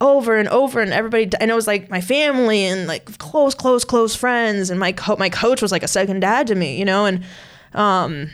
[0.00, 3.84] over and over, and everybody, and it was like my family and like close, close,
[3.84, 6.84] close friends, and my co- my coach was like a second dad to me, you
[6.84, 7.24] know, and
[7.76, 8.30] um,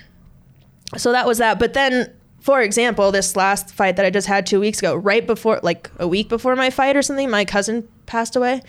[0.97, 1.59] so that was that.
[1.59, 5.27] But then, for example, this last fight that I just had two weeks ago, right
[5.27, 8.63] before, like a week before my fight or something, my cousin passed away.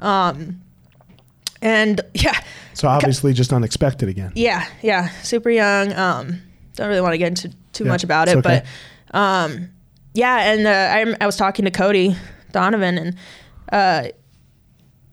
[0.00, 0.60] Um,
[1.62, 2.38] and yeah,
[2.74, 4.32] so obviously, just unexpected again.
[4.34, 5.92] yeah, yeah, super young.
[5.94, 6.42] Um,
[6.74, 8.62] don't really want to get into too Yeah, much about it, okay.
[9.10, 9.68] but um,
[10.14, 10.52] yeah.
[10.52, 12.14] And uh, I, I was talking to Cody
[12.52, 13.16] Donovan, and
[13.72, 14.08] uh,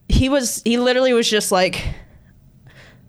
[0.08, 1.84] he was he literally was just like,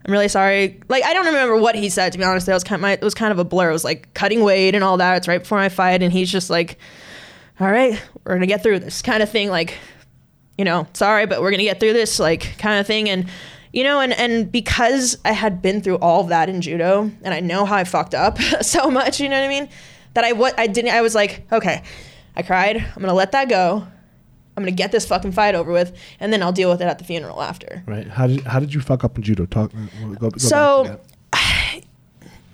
[0.07, 2.47] "I'm really sorry." Like I don't remember what he said to be honest.
[2.47, 3.69] That was kind of my, it was kind of a blur.
[3.71, 5.19] It was like cutting weight and all that.
[5.19, 6.79] It's right before my fight, and he's just like,
[7.61, 9.51] "All right, we're gonna get through this," kind of thing.
[9.51, 9.77] Like
[10.59, 13.09] you know, sorry, but we're gonna get through this, like kind of thing.
[13.09, 13.27] And
[13.73, 17.35] you know, and and because I had been through all of that in judo, and
[17.35, 19.69] I know how I fucked up so much, you know what I mean?
[20.15, 20.93] That I what I didn't.
[20.93, 21.83] I was like, okay,
[22.35, 22.77] I cried.
[22.77, 23.87] I'm gonna let that go.
[24.57, 26.99] I'm gonna get this fucking fight over with, and then I'll deal with it at
[26.99, 27.83] the funeral after.
[27.87, 28.07] Right?
[28.09, 29.47] How did how did you fuck up in judo?
[29.47, 29.71] Talk.
[30.19, 30.99] Go, go So-.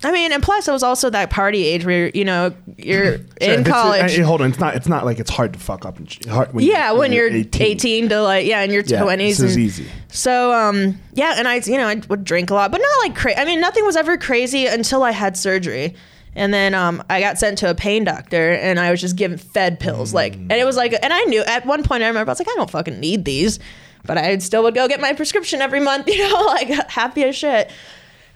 [0.05, 3.53] I mean, and plus, it was also that party age where you know you're Sure,
[3.53, 4.19] in college.
[4.19, 5.97] uh, hold on, it's not it's not like it's hard to fuck up.
[5.97, 8.09] In, hard when yeah, when you're 18.
[8.09, 9.17] to like yeah, in your Yeah, 20s.
[9.17, 9.85] this is and- easy.
[10.09, 13.15] So um yeah, and I you know I would drink a lot, but not like
[13.15, 13.37] crazy.
[13.39, 15.95] I mean, nothing was ever crazy until I had surgery,
[16.35, 19.37] and then um I got sent to a pain doctor, and I was just given
[19.37, 22.29] fed pills, like, and it was like, and I knew at one point I remember
[22.29, 23.59] I was like, I don't fucking need these,
[24.05, 27.35] but I still would go get my prescription every month, you know, like happy as
[27.35, 27.71] shit.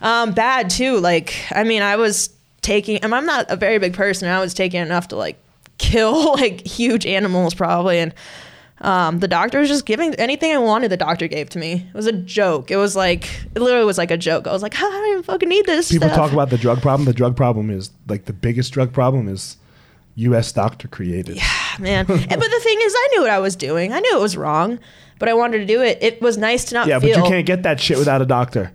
[0.02, 1.00] Um, bad too.
[1.00, 2.30] Like, I mean, I was
[2.62, 4.28] taking, and I'm not a very big person.
[4.28, 5.38] I was taking enough to like
[5.78, 8.14] kill like huge animals probably, and
[8.82, 10.90] um, the doctor was just giving anything I wanted.
[10.92, 11.86] The doctor gave to me.
[11.88, 12.70] It was a joke.
[12.72, 14.48] It was like it literally was like a joke.
[14.48, 15.92] I was like, I don't even fucking need this.
[15.92, 16.18] People stuff.
[16.18, 17.06] talk about the drug problem.
[17.06, 19.58] The drug problem is like the biggest drug problem is
[20.16, 20.52] U.S.
[20.52, 21.38] doctor created.
[21.38, 22.06] Yeah, man.
[22.10, 23.94] And- but the thing is, I knew what I was doing.
[23.94, 24.80] I knew it was wrong,
[25.20, 25.98] but I wanted to do it.
[26.02, 28.72] It was nice to not Yeah, but you can't get that shit without a doctor.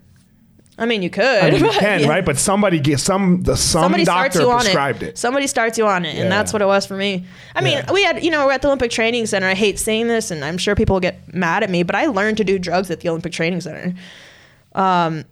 [0.78, 1.22] I mean, you could.
[1.24, 2.08] I mean, you can, yeah.
[2.08, 2.24] right?
[2.24, 5.08] But somebody get some the some Somebody starts doctor on prescribed it.
[5.11, 5.18] it.
[5.18, 7.26] Somebody starts you on it, and that's what it was for me.
[7.54, 7.92] I mean, Yeah.
[7.92, 9.46] we had, you know, we're at the Olympic Training Center.
[9.46, 12.38] I hate saying this, and I'm sure people get mad at me, but I learned
[12.38, 13.94] to do drugs at the Olympic Training Center.
[14.74, 15.24] Um,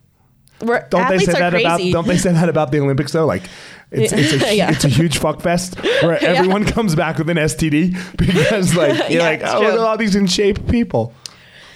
[0.61, 1.77] where Don't they say are that about?
[1.79, 1.93] crazy.
[1.93, 3.25] Don't they say that about the Olympics though?
[3.25, 3.45] Like,
[3.91, 4.71] it's it's a, Yeah.
[4.71, 6.29] it's a huge fuck fest where Yeah.
[6.33, 9.97] everyone comes back with an STD because like you're Yeah, like, oh, look at all
[9.97, 11.15] these in shape people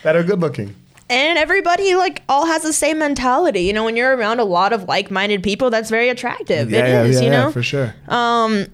[0.02, 0.74] that are good looking.
[1.14, 3.62] And everybody like all has the same mentality.
[3.62, 6.70] You know, when you're around a lot of like-minded people, that's very attractive.
[6.70, 7.50] Yeah, it yeah, is, yeah, you yeah, know.
[7.52, 7.94] for sure.
[8.08, 8.66] Um,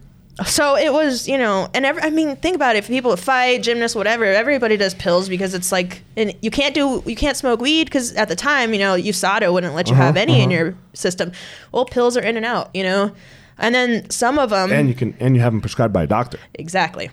[0.46, 2.78] so it was, you know, and every, I mean, think about it.
[2.78, 7.02] If people fight, gymnasts, whatever, everybody does pills because it's like, and you can't do,
[7.04, 10.04] you can't smoke weed because at the time, you know, USADA wouldn't let you Uh-huh,
[10.04, 10.58] have any in uh-huh.
[10.58, 11.32] your system.
[11.72, 13.12] Well, pills are in and out, you know,
[13.60, 16.06] and then some of them, And you can and you have them prescribed by a
[16.06, 16.38] doctor.
[16.54, 17.10] exactly,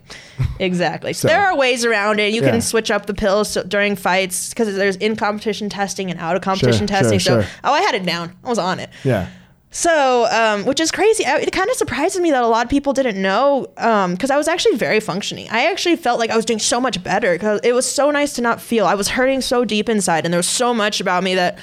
[0.60, 1.14] exactly.
[1.18, 2.34] So- there are ways around it.
[2.34, 2.52] You Yeah.
[2.52, 6.36] can switch up the pills so, during fights because there's in competition testing and out
[6.36, 7.20] of competition Sure, testing.
[7.20, 7.52] sure, so, sure.
[7.64, 8.34] oh, I had it down.
[8.44, 8.90] I was on it.
[9.04, 9.28] Yeah.
[9.70, 11.26] So, um, which is crazy.
[11.26, 14.38] I, it kind of surprises me that a lot of people didn't know because I
[14.38, 15.48] was actually very functioning.
[15.52, 18.34] I actually felt like I was doing so much better because it was so nice
[18.34, 18.86] to not feel.
[18.88, 21.60] I was hurting so deep inside, and there was so much about me that,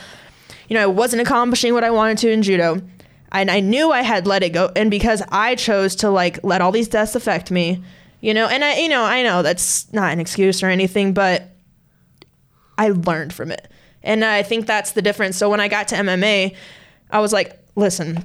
[0.68, 2.82] you know, I wasn't accomplishing what I wanted to in judo.
[3.34, 4.70] And I knew I had let it go.
[4.76, 7.82] And because I chose to like let all these deaths affect me,
[8.20, 11.50] you know, and I, you know, I know that's not an excuse or anything, but
[12.78, 13.70] I learned from it.
[14.02, 15.36] And I think that's the difference.
[15.36, 16.54] So when I got to MMA,
[17.10, 18.24] I was like, listen,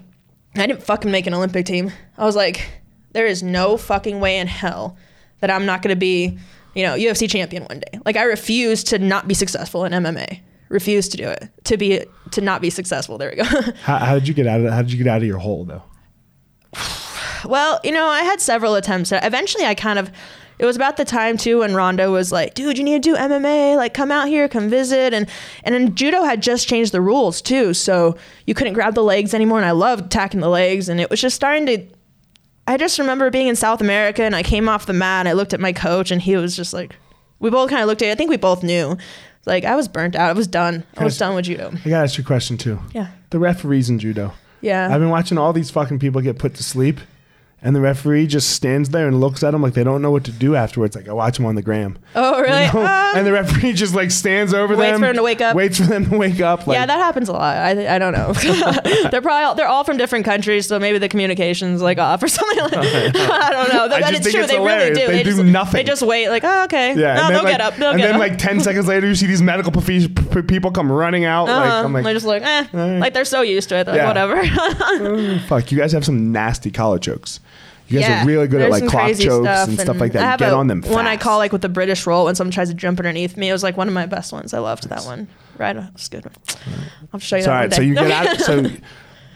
[0.55, 1.91] I didn't fucking make an Olympic team.
[2.17, 2.69] I was like,
[3.11, 4.97] there is no fucking way in hell
[5.39, 6.37] that I'm not going to be,
[6.75, 7.99] you know, UFC champion one day.
[8.05, 10.41] Like I refuse to not be successful in MMA.
[10.69, 11.49] Refuse to do it.
[11.65, 13.17] To be to not be successful.
[13.17, 13.43] There we go.
[13.83, 15.65] How, how did you get out of how did you get out of your hole
[15.65, 15.83] though?
[17.45, 19.11] Well, you know, I had several attempts.
[19.11, 20.11] Eventually, I kind of.
[20.59, 23.15] It was about the time too when Ronda was like, "Dude, you need to do
[23.15, 23.77] MMA.
[23.77, 25.25] Like, come out here, come visit." And
[25.63, 29.33] and then judo had just changed the rules too, so you couldn't grab the legs
[29.33, 29.57] anymore.
[29.59, 31.87] And I loved attacking the legs, and it was just starting to.
[32.67, 35.33] I just remember being in South America, and I came off the mat, and I
[35.33, 36.93] looked at my coach, and he was just like,
[37.39, 38.09] we both kind of looked at.
[38.09, 38.11] it.
[38.11, 38.97] I think we both knew,
[39.45, 40.29] like, I was burnt out.
[40.29, 40.83] I was done.
[40.97, 41.69] I was done with judo.
[41.73, 42.79] I gotta ask you a question too.
[42.93, 44.33] Yeah, The referees in judo.
[44.61, 44.87] yeah.
[44.93, 46.99] I've been watching all these fucking people get put to sleep,
[47.61, 50.23] and the referee just stands there and looks at them like they don't know what
[50.25, 50.95] to do afterwards.
[50.95, 52.65] Like I watch them on the gram, oh, really?
[52.67, 52.79] You know?
[52.85, 55.55] Um, and the referee just like stands over Waits them, for them to wake up.
[55.55, 56.65] waits for them to wake up.
[56.67, 57.57] Like, yeah, that happens a lot.
[57.57, 58.31] I, I don't know.
[59.11, 62.27] they're probably all, they're all from different countries, so maybe the communications like off or
[62.27, 62.59] something.
[62.59, 62.73] Like,
[63.15, 63.85] I don't know.
[63.85, 64.47] I But just it's think true.
[64.47, 64.89] they hilarious.
[64.97, 65.07] really do.
[65.11, 65.73] They do just, nothing.
[65.79, 66.29] They just wait.
[66.29, 66.95] Like, oh, okay.
[66.97, 67.75] Yeah, no, they'll like, get up.
[67.75, 68.19] They'll and get then up.
[68.19, 71.45] like ten seconds later, you see these medical profe- p- people come running out.
[71.47, 71.85] Like uh-huh.
[71.85, 73.83] I'm like, they're just like, eh, like they're so used to it.
[73.85, 74.11] They're Yeah.
[74.11, 74.41] Like, whatever.
[74.43, 77.39] "Oh, fuck, you guys have some nasty collar chokes.
[77.89, 79.99] You guys Yeah, are really good at there's like some clock crazy chokes and stuff
[79.99, 80.21] like I that.
[80.21, 80.81] have Get a, on them.
[80.81, 80.93] Fast.
[80.93, 83.49] One I call like with the British roll when someone tries to jump underneath me.
[83.49, 84.53] It was like one of my best ones.
[84.53, 85.27] I loved that one.
[85.57, 86.25] Right, uh, it was a good.
[86.25, 86.33] One.
[87.13, 87.41] I'll show you.
[87.43, 88.39] So, that right, one so you get out.
[88.39, 88.71] So,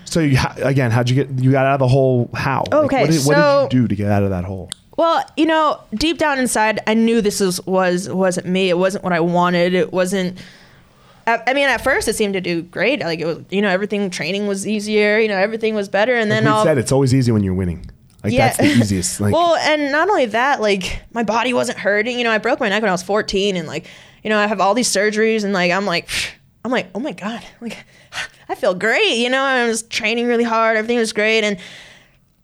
[0.05, 1.29] so you again, how'd you get?
[1.43, 2.29] You got out of the hole?
[2.35, 2.63] How?
[2.71, 4.69] Like, Okay, what, did, what did you do to get out of that hole?
[4.95, 8.69] Well, you know, deep down inside, I knew this was was wasn't me.
[8.69, 9.73] It wasn't what I wanted.
[9.73, 10.37] It wasn't.
[11.25, 12.99] I, I mean, at first, it seemed to do great.
[12.99, 15.17] Like it was, you know, everything training was easier.
[15.17, 16.13] You know, everything was better.
[16.15, 17.89] And then we all said it's always easy when you're winning.
[18.23, 18.47] Like Yeah.
[18.47, 19.19] that's the easiest.
[19.19, 22.17] Like well, and not only that, like my body wasn't hurting.
[22.17, 23.85] You know, I broke my neck when I was 14, and like,
[24.23, 26.07] you know, I have all these surgeries, and like, I'm like,
[26.65, 27.77] I'm like, oh my god, like,
[28.49, 29.17] I feel great.
[29.17, 30.77] You know, I was training really hard.
[30.77, 31.57] Everything was great, and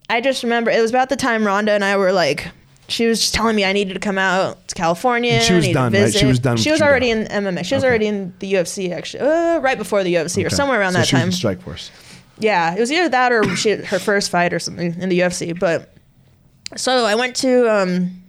[0.10, 2.48] I just remember it was about the time Ronda and I were like.
[2.88, 5.34] She was just telling me I needed to come out to California.
[5.34, 6.12] And she was done, right?
[6.12, 7.64] She was done She was already in MMA.
[7.64, 7.88] She was Okay.
[7.88, 11.08] already in the UFC actually, uh, right before the UFC or somewhere around So that
[11.08, 11.54] she was time.
[11.54, 11.92] in Strikeforce.
[12.40, 15.58] Yeah, it was either that or she her first fight or something in the UFC.
[15.58, 15.94] But
[16.76, 18.22] so I went to um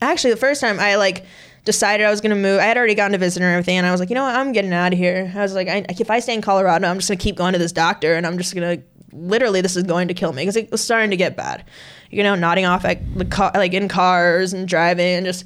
[0.00, 1.24] actually the first time I like
[1.64, 2.60] decided I was gonna move.
[2.60, 4.24] I had already gone to visit her and everything, and I was like, you know
[4.24, 5.32] what, I'm getting out of here.
[5.34, 7.58] I was like, I, if I stay in Colorado, I'm just gonna keep going to
[7.58, 8.78] this doctor, and I'm just gonna
[9.12, 11.64] literally this is going to kill me because it was starting to get bad.
[12.10, 15.44] You know, nodding off at the car, like in cars and driving, and just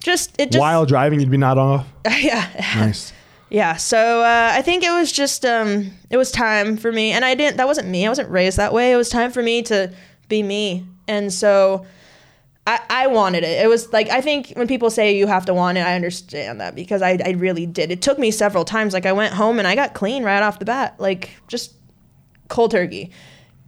[0.00, 1.86] just it just While driving, you'd be nodding off.
[2.18, 2.48] yeah.
[2.76, 3.12] Nice.
[3.52, 7.22] Yeah, so uh, I think it was just um, it was time for me, and
[7.22, 7.58] I didn't.
[7.58, 8.06] That wasn't me.
[8.06, 8.92] I wasn't raised that way.
[8.92, 9.92] It was time for me to
[10.30, 11.84] be me, and so
[12.66, 13.62] I, I wanted it.
[13.62, 16.62] It was like I think when people say you have to want it, I understand
[16.62, 17.90] that because I, I really did.
[17.90, 18.94] It took me several times.
[18.94, 21.74] Like I went home and I got clean right off the bat, like just
[22.48, 23.10] cold turkey.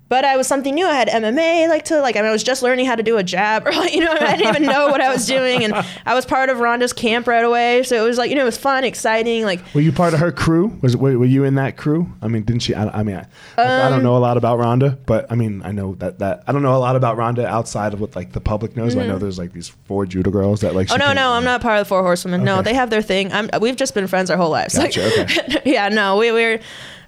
[0.07, 0.87] But I was something new.
[0.87, 2.17] I had MMA, like to like.
[2.17, 4.13] I, mean, I was just learning how to do a jab, or like, you know,
[4.13, 7.27] I didn't even know what I was doing, and I was part of Ronda's camp
[7.27, 7.83] right away.
[7.85, 9.45] So it was like, you know, it was fun, exciting.
[9.45, 10.79] Like Were you part of her crew?
[10.83, 12.13] Was were, were you in that crew?
[12.21, 12.75] I mean, didn't she?
[12.75, 15.63] I, I mean, I, like, I don't know a lot about Ronda, but I mean,
[15.65, 18.33] I know that that I don't know a lot about Ronda outside of what like
[18.33, 18.95] the public knows.
[18.95, 20.89] But I know there's like these four judo girls that like.
[20.89, 21.01] Mm-hmm.
[21.03, 22.45] Oh no, no, I'm not part of the Four Horsewomen.
[22.45, 23.33] No, they have their thing.
[23.33, 23.49] I'm.
[23.61, 24.77] We've just been friends our whole lives.
[24.77, 26.61] Gotcha, Like, yeah, no, we we're.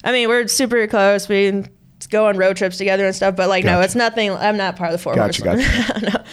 [0.02, 1.28] I mean, we're super close.
[1.28, 1.64] We
[2.06, 3.36] go on road trips together and stuff.
[3.36, 4.30] But like, no, it's nothing.
[4.30, 6.12] I'm not part of the Four Gotcha, Horsewomen.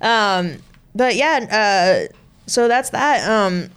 [0.00, 0.06] no.
[0.08, 0.56] Um,
[0.94, 2.08] but yeah.
[2.10, 2.12] Uh,
[2.46, 3.28] so that's that.
[3.28, 3.70] Um,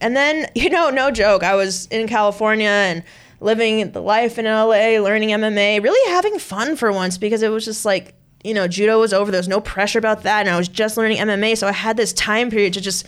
[0.00, 1.42] and then you know, no joke.
[1.42, 3.02] I was in California and
[3.40, 7.64] living the life in LA, learning MMA, really having fun for once because it was
[7.64, 9.30] just like you know, judo was over.
[9.30, 11.96] There was no pressure about that, and I was just learning MMA, so I had
[11.96, 13.06] this time period to just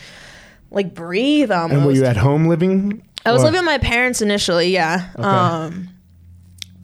[0.71, 1.51] like breathe.
[1.51, 1.75] Almost.
[1.75, 3.03] And were you at home living?
[3.27, 5.09] I was Or- living with my parents initially, yeah.
[5.17, 5.25] Okay.
[5.27, 5.89] Um,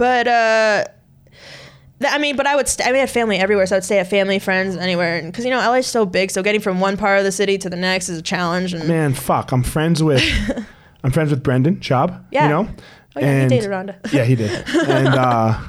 [0.00, 0.84] but uh,
[2.00, 2.66] Th- I mean, but I would.
[2.66, 5.22] St- I mean, I had family everywhere, so I'd stay at family, friends, anywhere.
[5.22, 7.68] Because you know, LA's so big, so getting from one part of the city to
[7.68, 8.72] the next is a challenge.
[8.72, 9.52] And Man, fuck.
[9.52, 10.24] I'm friends with
[11.04, 12.24] I'm friends with Brendan Schaub.
[12.32, 12.44] Yeah.
[12.44, 12.68] You know?
[13.16, 14.00] oh yeah, he dated Ronda.
[14.12, 14.50] yeah, he did.
[14.88, 15.60] And uh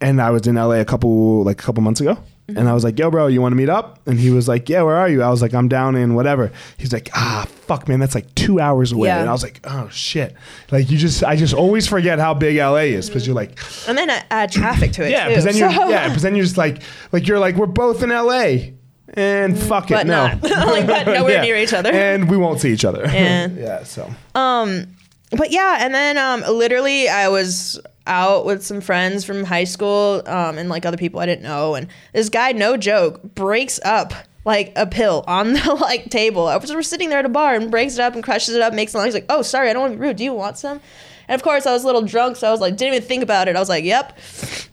[0.00, 2.16] and I was in LA a couple like a couple months ago.
[2.48, 2.58] Mm-hmm.
[2.58, 4.00] And I was like, yo, bro, you want to meet up?
[4.06, 5.22] And he was like, yeah, where are you?
[5.22, 6.52] I was like, I'm down in whatever.
[6.76, 9.08] He's like, ah, fuck, man, that's like two hours away.
[9.08, 9.20] Yeah.
[9.20, 10.34] And I was like, oh, shit.
[10.70, 13.96] Like, you just, I just always forget how big LA is because you're like, And
[13.96, 15.10] then I add traffic to it.
[15.10, 17.64] yeah, because then you're, so- yeah, because then you're just like, like, you're like, we're
[17.66, 18.72] both in LA.
[19.16, 20.24] And fuck it, But no.
[20.42, 21.90] Like, but nowhere near each other.
[21.92, 23.04] And we won't see each other.
[23.06, 23.46] Yeah.
[23.56, 24.10] yeah, so.
[24.34, 24.88] Um,
[25.30, 30.22] but yeah, and then um, literally I was out with some friends from high school
[30.26, 34.12] um, and like other people I didn't know, and this guy, no joke, breaks up
[34.44, 36.46] like a pill on the like table.
[36.46, 38.62] I was we're sitting there at a bar and breaks it up and crushes it
[38.62, 39.04] up, makes it.
[39.04, 40.16] He's like, "Oh, sorry, I don't want to be rude.
[40.16, 40.80] Do you want some?"
[41.28, 43.22] And of course, I was a little drunk, so I was like, didn't even think
[43.22, 43.56] about it.
[43.56, 44.18] I was like, "Yep."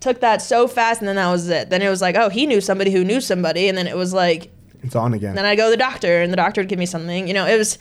[0.00, 1.70] Took that so fast, and then that was it.
[1.70, 4.12] Then it was like, oh, he knew somebody who knew somebody, and then it was
[4.12, 4.50] like,
[4.82, 5.36] It's on again.
[5.36, 7.28] then I'd go to the doctor, and the doctor would give me something.
[7.28, 7.78] You know, it was.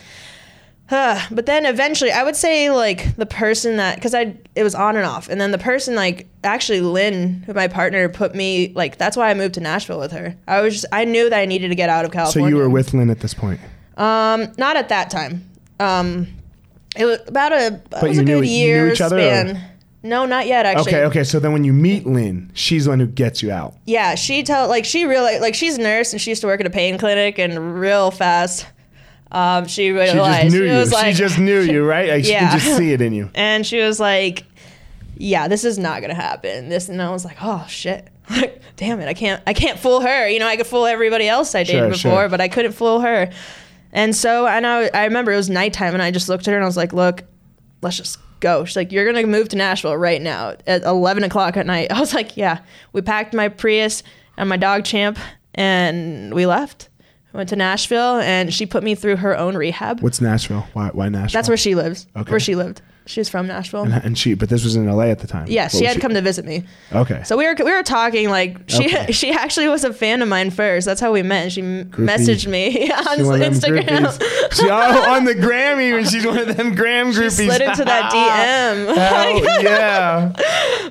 [0.92, 4.96] But then eventually, I would say like the person that because I it was on
[4.98, 9.16] and off, and then the person like actually Lynn, my partner, put me like that's
[9.16, 10.36] why I moved to Nashville with her.
[10.48, 12.50] I was just I knew that I needed to get out of California.
[12.52, 13.60] so you were with Lynn at this point.
[13.98, 15.50] um not at that time.
[15.80, 16.28] Um,
[16.96, 19.68] it was about a it was a good year knew each other, or- span.
[20.04, 20.96] No, not yet actually.
[20.96, 21.24] Okay, okay.
[21.24, 23.76] So then when you meet Lynn, she's the one who gets you out.
[23.86, 26.60] Yeah, she tell like she really like she's a nurse and she used to work
[26.60, 28.66] at a pain clinic and real fast.
[29.32, 30.74] Um, she She realized just knew you.
[30.78, 32.10] was she like- just knew you, right?
[32.10, 33.30] Like she could just see it in you.
[33.34, 34.44] and she was like,
[35.18, 39.00] "Yeah, this is not gonna happen." This and I was like, "Oh shit." Like, damn
[39.02, 40.28] it, I can't I can't fool her.
[40.30, 42.30] You know, I could fool everybody else I dated Sure, before, sure.
[42.30, 43.30] but I couldn't fool her.
[43.92, 46.58] And so I know I remember it was nighttime and I just looked at her
[46.58, 47.24] and I was like, "Look,
[47.82, 51.58] let's just go." She's like, "You're gonna move to Nashville right now at 11 o'clock
[51.58, 52.60] at night." I was like, "Yeah."
[52.94, 54.02] We packed my Prius
[54.38, 55.20] and my dog Champ
[55.56, 56.88] and we left.
[57.34, 60.02] Went to Nashville and she put me through her own rehab.
[60.02, 60.68] What's Nashville?
[60.74, 60.90] Why?
[60.90, 61.38] Why Nashville?
[61.38, 62.08] That's where she lives.
[62.16, 62.30] Okay.
[62.30, 62.82] Where she lived.
[63.08, 63.84] She was from Nashville.
[63.84, 65.10] And, and she, but this was in L.A.
[65.10, 65.48] at the time.
[65.50, 66.64] Yeah, What she had come to visit me.
[66.94, 67.24] Okay.
[67.24, 69.12] So we were we were talking like she Okay.
[69.12, 70.86] she actually was a fan of mine first.
[70.86, 71.44] That's how we met.
[71.44, 74.54] And she messaged me on She one of them Instagram.
[74.54, 76.06] She oh, on the Grammy even.
[76.06, 77.38] She's one of them gram groupies.
[77.38, 78.96] She Slid into that DM.
[78.96, 80.32] Hell yeah.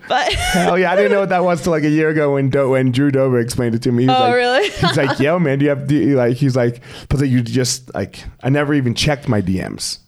[0.09, 0.93] But Hell yeah.
[0.93, 3.11] I didn't know what that was till like a year ago when Do- when Drew
[3.13, 4.03] Dober explained it to me.
[4.03, 4.69] He was Oh, like, really?
[4.71, 6.37] He's like, yo, man, do you have do you, like?
[6.37, 9.99] He's like, but you just like, I never even checked my DMs.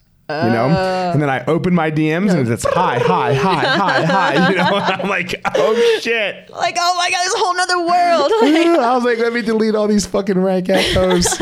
[0.45, 0.69] You know,
[1.13, 4.51] and then I open my DMs and it's hi, hi, hi, hi, hi.
[4.51, 6.51] You know, and I'm like, oh shit.
[6.51, 8.33] like, oh my god, there's a whole nother world.
[8.43, 11.39] Like, I was like, let me delete all these fucking rank ass posts.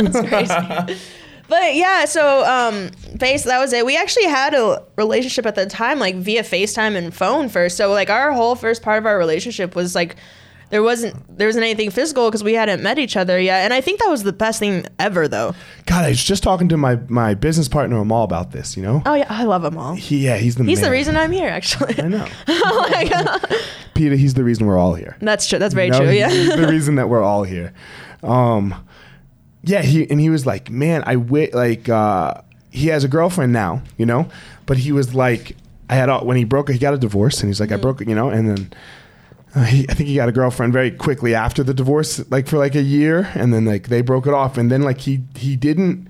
[1.48, 3.84] But yeah, so um, base that was it.
[3.84, 7.76] We actually had a relationship at the time, like via FaceTime and phone first.
[7.76, 10.14] So like our whole first part of our relationship was like
[10.70, 13.64] there wasn't there wasn't anything physical because we hadn't met each other yet.
[13.64, 15.54] And I think that was the best thing ever, though.
[15.86, 18.76] God, I was just talking to my my business partner Amal about this.
[18.76, 19.94] You know, Oh yeah, I love all.
[19.94, 22.00] he, yeah, he's the He's the reason I'm here, actually.
[22.00, 23.12] I know, Like,
[23.94, 24.16] Pita.
[24.16, 25.16] He's the reason we're all here.
[25.20, 25.58] that's true.
[25.58, 26.10] That's very You know, true.
[26.10, 27.72] Yeah, he's the reason that we're all here.
[28.22, 28.74] Um,
[29.62, 31.54] yeah, he and he was like, man, I wait.
[31.54, 32.34] Like, uh,
[32.70, 34.28] he has a girlfriend now, you know,
[34.66, 35.56] but he was like,
[35.88, 38.00] I had all, when he broke, he got a divorce, and he's like, I broke,
[38.00, 38.72] it, you know, and then.
[39.54, 42.56] Uh, he, I think he got a girlfriend very quickly after the divorce, like for
[42.58, 45.56] like a year, and then like they broke it off, and then like he he
[45.56, 46.06] didn't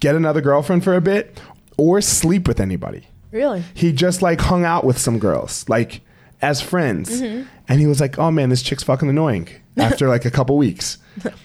[0.00, 1.40] get another girlfriend for a bit
[1.76, 3.62] or sleep with anybody really.
[3.72, 6.00] he just like hung out with some girls like
[6.42, 7.46] as friends Mm-hmm.
[7.68, 10.98] and he was like oh man this chick's fucking annoying after like a couple weeks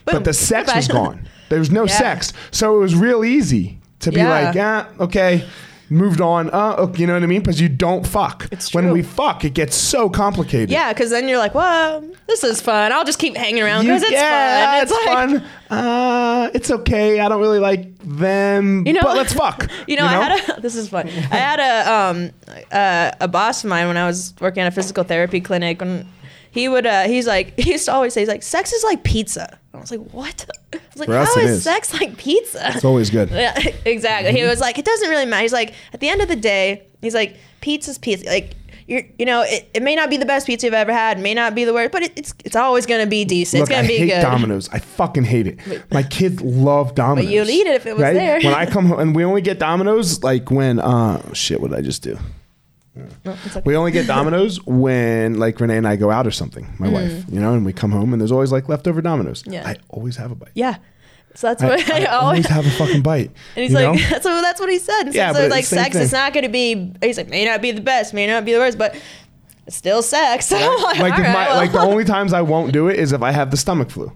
[0.05, 1.97] but the sex was gone there was no Yeah.
[1.99, 4.29] sex so it was real easy to be Yeah.
[4.29, 5.47] like yeah okay
[5.89, 8.91] moved on uh okay, you know what i mean because you don't fuck It's when
[8.91, 12.91] we fuck it gets so complicated Yeah, because then you're like, well, this is fun.
[12.91, 14.83] I'll just keep hanging around because it's yeah, fun.
[14.83, 15.77] it's, like, fun.
[15.77, 17.19] Uh, it's okay.
[17.19, 19.69] I don't really like them, You know- but let's fuck.
[19.87, 21.07] You know, I had a this is fun.
[21.07, 22.31] I had a um
[22.71, 26.05] uh, a boss of mine when I was working at a physical therapy clinic and
[26.57, 29.03] he would uh he's like he used to always say he's like sex is like
[29.03, 29.59] pizza.
[29.73, 30.45] I was like, what?
[30.73, 31.63] I was like, For us how it is is.
[31.63, 32.71] sex like pizza?
[32.73, 33.29] It's always good.
[33.31, 33.55] Yeah,
[33.85, 34.31] exactly.
[34.33, 35.43] He was like, it doesn't really matter.
[35.43, 38.25] He's like, at the end of the day, he's like, pizza's pizza.
[38.25, 38.55] Like,
[38.87, 41.35] you're, you know, it, it may not be the best pizza you've ever had, may
[41.35, 43.61] not be the worst, but it, it's it's always gonna be decent.
[43.61, 44.21] Look, it's I gonna be hate good.
[44.21, 44.67] Domino's.
[44.69, 45.91] I fucking hate it.
[45.91, 47.25] My kids love Domino's.
[47.25, 48.39] But you'd eat it if it was there.
[48.41, 51.79] When I come home, and we only get Domino's like when, uh, shit, what did
[51.79, 52.17] I just do?
[53.25, 53.61] No, okay.
[53.65, 57.25] We only get Domino's when like Renee and I go out or something, my wife,
[57.29, 59.43] you know, and we come home and there's always like leftover Domino's.
[59.43, 59.53] Mm.
[59.53, 59.67] Yeah.
[59.67, 60.51] I always have a bite.
[60.53, 60.77] Yeah.
[61.35, 63.31] So that's I, what I I, always have a fucking bite.
[63.55, 64.05] And he's like, know?
[64.09, 65.13] that's what, that's what he said.
[65.13, 66.93] Yeah, so like sex is not going to be.
[67.01, 68.99] He's like, may not be the best, may not be the worst, but
[69.67, 70.51] it's still sex.
[70.51, 71.57] I'm like, right, my well.
[71.57, 74.11] like the only times I won't do it is if I have the stomach flu.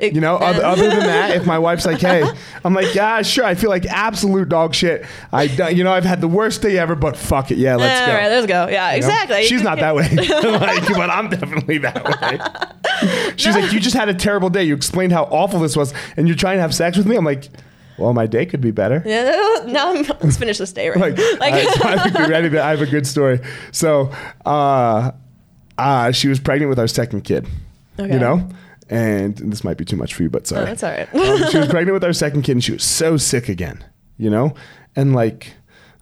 [0.00, 2.24] It- You know, other, other than that, if my wife's like, "Hey,"
[2.64, 5.04] I'm like, "Yeah, sure." I feel like absolute dog shit.
[5.32, 8.06] I, you know, I've had the worst day ever, but fuck it, yeah, let's all
[8.08, 8.12] go.
[8.14, 8.68] right, let's go.
[8.68, 9.06] Yeah, You know?
[9.06, 9.44] exactly.
[9.44, 13.32] She's not that way, like, but I'm definitely that way.
[13.36, 14.64] She's like, "You just had a terrible day.
[14.64, 17.24] You explained how awful this was, and you're trying to have sex with me." I'm
[17.24, 17.48] like,
[17.98, 20.98] "Well, my day could be better." Yeah, no, I'm, let's finish this day right.
[20.98, 22.50] like, like all right, so I think you're ready.
[22.50, 23.40] To, I have a good story.
[23.72, 24.12] So,
[24.46, 25.12] uh,
[25.78, 27.46] uh, she was pregnant with our second kid.
[27.98, 28.12] Okay.
[28.12, 28.48] You know,
[28.90, 30.66] and this might be too much for you, but sorry.
[30.66, 31.08] that's all right.
[31.14, 33.82] Um, she was pregnant with our second kid, and she was so sick again.
[34.18, 34.54] You know,
[34.96, 35.54] and like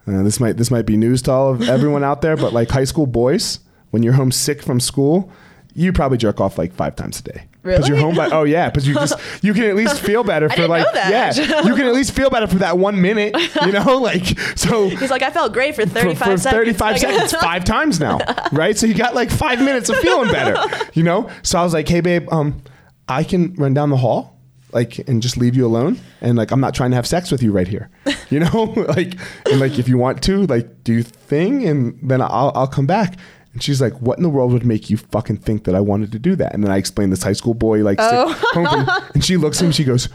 [0.07, 2.69] uh, this might this might be news to all of everyone out there, but like
[2.69, 3.59] high school boys,
[3.91, 5.31] when you're home sick from school,
[5.73, 7.45] you probably jerk off like five times a day.
[7.61, 10.49] Because you're home by oh yeah, because you just you can at least feel better
[10.49, 11.35] for like know that.
[11.37, 13.35] yeah you can at least feel better for that one minute
[13.65, 14.25] you know like
[14.55, 16.43] so He's like, I felt great for for, 35 for seconds.
[16.77, 18.19] 35 Like- seconds five times now
[18.53, 20.55] right so you got like five minutes of feeling better
[20.93, 22.61] you know so i was like hey babe um
[23.09, 24.39] i can run down the hall
[24.71, 27.41] like and just leave you alone and like i'm not trying to have sex with
[27.41, 27.89] you right here
[28.29, 28.63] you know
[28.95, 29.15] like
[29.49, 32.85] and like if you want to like do your thing and then i'll, I'll come
[32.85, 33.17] back
[33.51, 36.11] and she's like, "What in the world would make you fucking think that I wanted
[36.11, 39.09] to do that?" And then I explained this high school boy like, Oh.
[39.15, 39.71] and she looks at him.
[39.71, 40.07] She goes,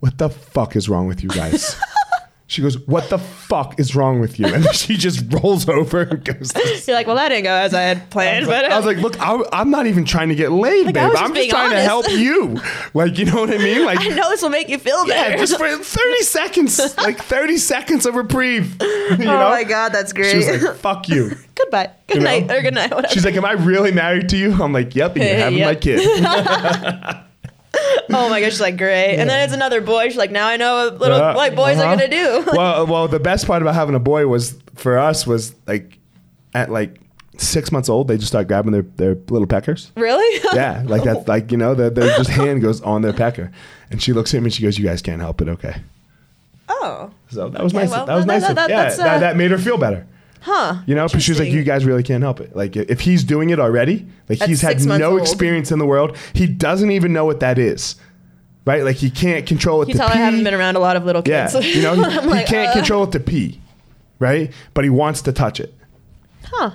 [0.00, 1.74] "What the fuck is wrong with you guys?"
[2.52, 6.22] She goes, "What the fuck is wrong with you?" And she just rolls over and
[6.22, 6.52] goes.
[6.86, 9.18] You're like, well, that didn't go as I had planned, but I was like, "Look,
[9.18, 11.12] I, I'm not even trying to get laid, Like, babe.
[11.12, 12.60] just I'm just trying to help you.
[12.92, 13.86] Like, you know what I mean?
[13.86, 15.30] Like, I know this will make you feel better.
[15.30, 18.76] yeah, just for 30 seconds, like 30 seconds of reprieve.
[18.82, 19.48] You oh know?
[19.48, 20.32] my god, that's great.
[20.32, 21.90] She's like, "Fuck you." Goodbye.
[22.06, 22.30] Good You know?
[22.30, 22.94] night or good night.
[22.94, 23.14] Whatever.
[23.14, 25.68] She's like, "Am I really married to you?" I'm like, "Yep, and you're having yep.
[25.68, 27.28] my kid."
[28.10, 29.16] oh my gosh, she's like great.
[29.16, 30.08] And then it's another boy.
[30.08, 31.88] She's like, now I know what little Uh, white boys uh-huh.
[31.88, 32.44] are gonna do.
[32.52, 35.98] well, well, the best part about having a boy was for us was like
[36.54, 37.00] at like
[37.38, 39.90] six months old, they just start grabbing their, their little peckers.
[39.96, 40.40] really?
[40.54, 43.50] Yeah, like that, like you know, their, their just hand goes on their pecker,
[43.90, 45.80] and she looks at me and she goes, "You guys can't help it, okay?"
[46.68, 47.90] oh, So that was Okay, nice.
[47.90, 48.48] well, that was nice.
[48.48, 50.06] of- that- yeah, that's, that, uh, that made her feel better.
[50.42, 50.82] Huh.
[50.86, 52.54] You know, because she was like, "You guys really can't help it.
[52.54, 55.20] Like, if he's doing it already, like At he's had no old.
[55.22, 57.96] experience in the world, he doesn't even know what that is,
[58.64, 58.84] right?
[58.84, 61.04] Like, he can't control it You to tell I haven't been around a lot of
[61.04, 61.54] little kids.
[61.54, 63.60] Yeah, you know, he like, can't uh, control it to pee,
[64.18, 64.52] right?
[64.74, 65.74] But he wants to touch it.
[66.44, 66.72] Huh.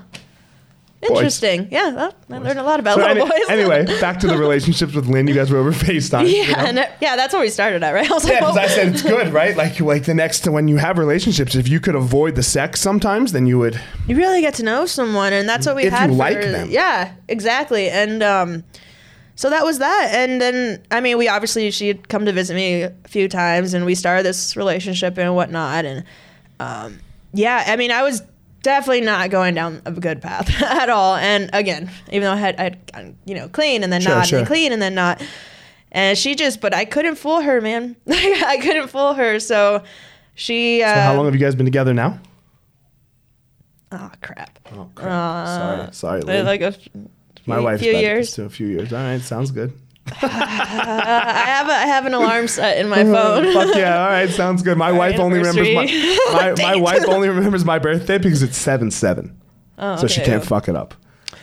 [1.01, 1.67] Interesting.
[1.69, 3.49] Yeah, well, I learned a lot about So little any- boys.
[3.49, 5.27] anyway, back to the relationships with Lynn.
[5.27, 6.27] You guys were over FaceTime.
[6.27, 6.67] you yeah, know?
[6.69, 8.09] and it- yeah, that's where we started at, right?
[8.11, 9.55] I was like, Yeah, because well, I said it's good, right?
[9.55, 12.79] Like, like the next to when you have relationships, if you could avoid the sex
[12.81, 13.79] sometimes, then you would.
[14.07, 16.09] you really get to know someone, and that's what we If had.
[16.09, 16.69] you for, like them.
[16.71, 17.89] Yeah, exactly.
[17.89, 18.63] And um,
[19.35, 20.09] so that was that.
[20.13, 23.75] And then, I mean, we obviously she had come to visit me a few times,
[23.75, 25.85] and we started this relationship and whatnot.
[25.85, 26.03] And
[26.59, 26.99] um,
[27.33, 28.23] yeah, I mean, I was
[28.67, 31.15] definitely not going down a good path at all.
[31.15, 34.11] And again, even though I had, I had gotten, you know, clean and then Sure,
[34.11, 34.39] not, and sure.
[34.39, 35.21] then clean and then not.
[35.91, 37.95] And she just, but I couldn't fool her, man.
[38.09, 39.39] I couldn't fool her.
[39.39, 39.83] So
[40.35, 40.83] she.
[40.83, 42.19] Uh, So how long have you guys been together now?
[43.91, 44.59] Oh crap!
[44.75, 45.47] Oh crap!
[45.47, 46.45] sorry, sorry, Uh, Lynn.
[46.45, 46.75] like a
[47.45, 48.33] My few- wife's few years.
[48.33, 48.91] To a few years.
[48.91, 49.71] All right, sounds good.
[50.21, 53.43] I have a, I have an alarm set in my phone.
[53.53, 54.01] Fuck yeah!
[54.03, 54.77] All right, sounds good.
[54.77, 55.85] My wife only remembers my
[56.31, 59.39] my, my wife only remembers my birthday because it's seven seven,
[59.77, 60.93] Oh, so she can't fuck it up.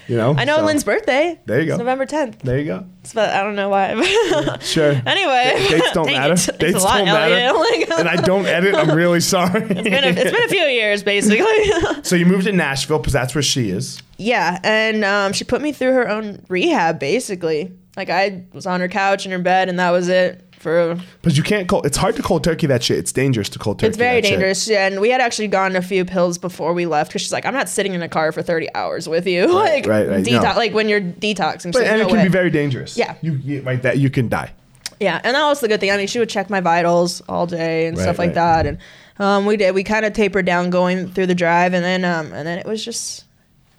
[0.07, 0.35] You know.
[0.37, 1.41] I know So, Lynn's birthday.
[1.47, 1.79] There you It's go.
[1.79, 2.41] November 10th.
[2.41, 2.85] There you go.
[3.15, 3.95] But I don't know why.
[4.61, 4.91] Sure.
[5.07, 6.35] anyway, Da- dates don't matter.
[6.35, 7.59] It's Dates lot, don't matter.
[7.59, 8.75] Like, and I don't edit.
[8.75, 9.63] I'm really sorry.
[9.63, 12.03] it's, been a, it's been a few years, basically.
[12.03, 14.03] so you moved to Nashville because that's where she is.
[14.19, 17.73] yeah, and um, she put me through her own rehab, basically.
[17.97, 21.37] Like I was on her couch in her bed, and that was it for Because
[21.37, 21.87] you can't cold.
[21.87, 22.99] It's hard to cold turkey that shit.
[22.99, 23.89] It's dangerous to cold turkey.
[23.89, 24.31] It's very shit.
[24.31, 24.67] dangerous.
[24.67, 27.47] Yeah, and we had actually gone a few pills before we left because she's like,
[27.47, 29.47] I'm not sitting in a car for 30 hours with you.
[29.53, 30.57] like, right, right, Detox, no.
[30.57, 31.73] like when you're detoxing.
[31.73, 32.23] But, and no it can way.
[32.25, 32.97] be very dangerous.
[32.97, 33.15] Yeah.
[33.21, 33.99] You, you like that.
[33.99, 34.53] You can die.
[35.01, 35.91] Yeah, and that was the good thing.
[35.91, 38.35] I mean, she would check my vitals all day and Right, stuff like right.
[38.35, 38.79] that, and
[39.19, 39.75] um, we did.
[39.75, 42.67] We kind of tapered down going through the drive, and then um, and then it
[42.67, 43.24] was just.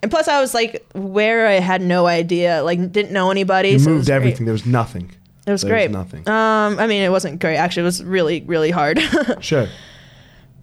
[0.06, 3.70] And plus, I was like where I had no idea, like didn't know anybody.
[3.70, 4.14] You so moved was great.
[4.16, 4.46] everything.
[4.46, 5.10] There was nothing.
[5.48, 5.90] It was There great.
[5.90, 6.20] nothing.
[6.28, 7.56] Um, I mean, it wasn't great.
[7.56, 9.00] Actually, it was really, really hard.
[9.40, 9.66] Sure.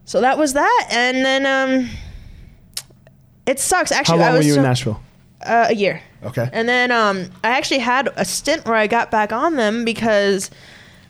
[0.06, 1.90] so that was that, and then um,
[3.46, 3.92] it sucks.
[3.92, 5.02] Actually, How long I were you so- in Nashville?
[5.46, 6.02] uh, a year.
[6.24, 6.50] Okay.
[6.54, 10.50] And then um, I actually had a stint where I got back on them because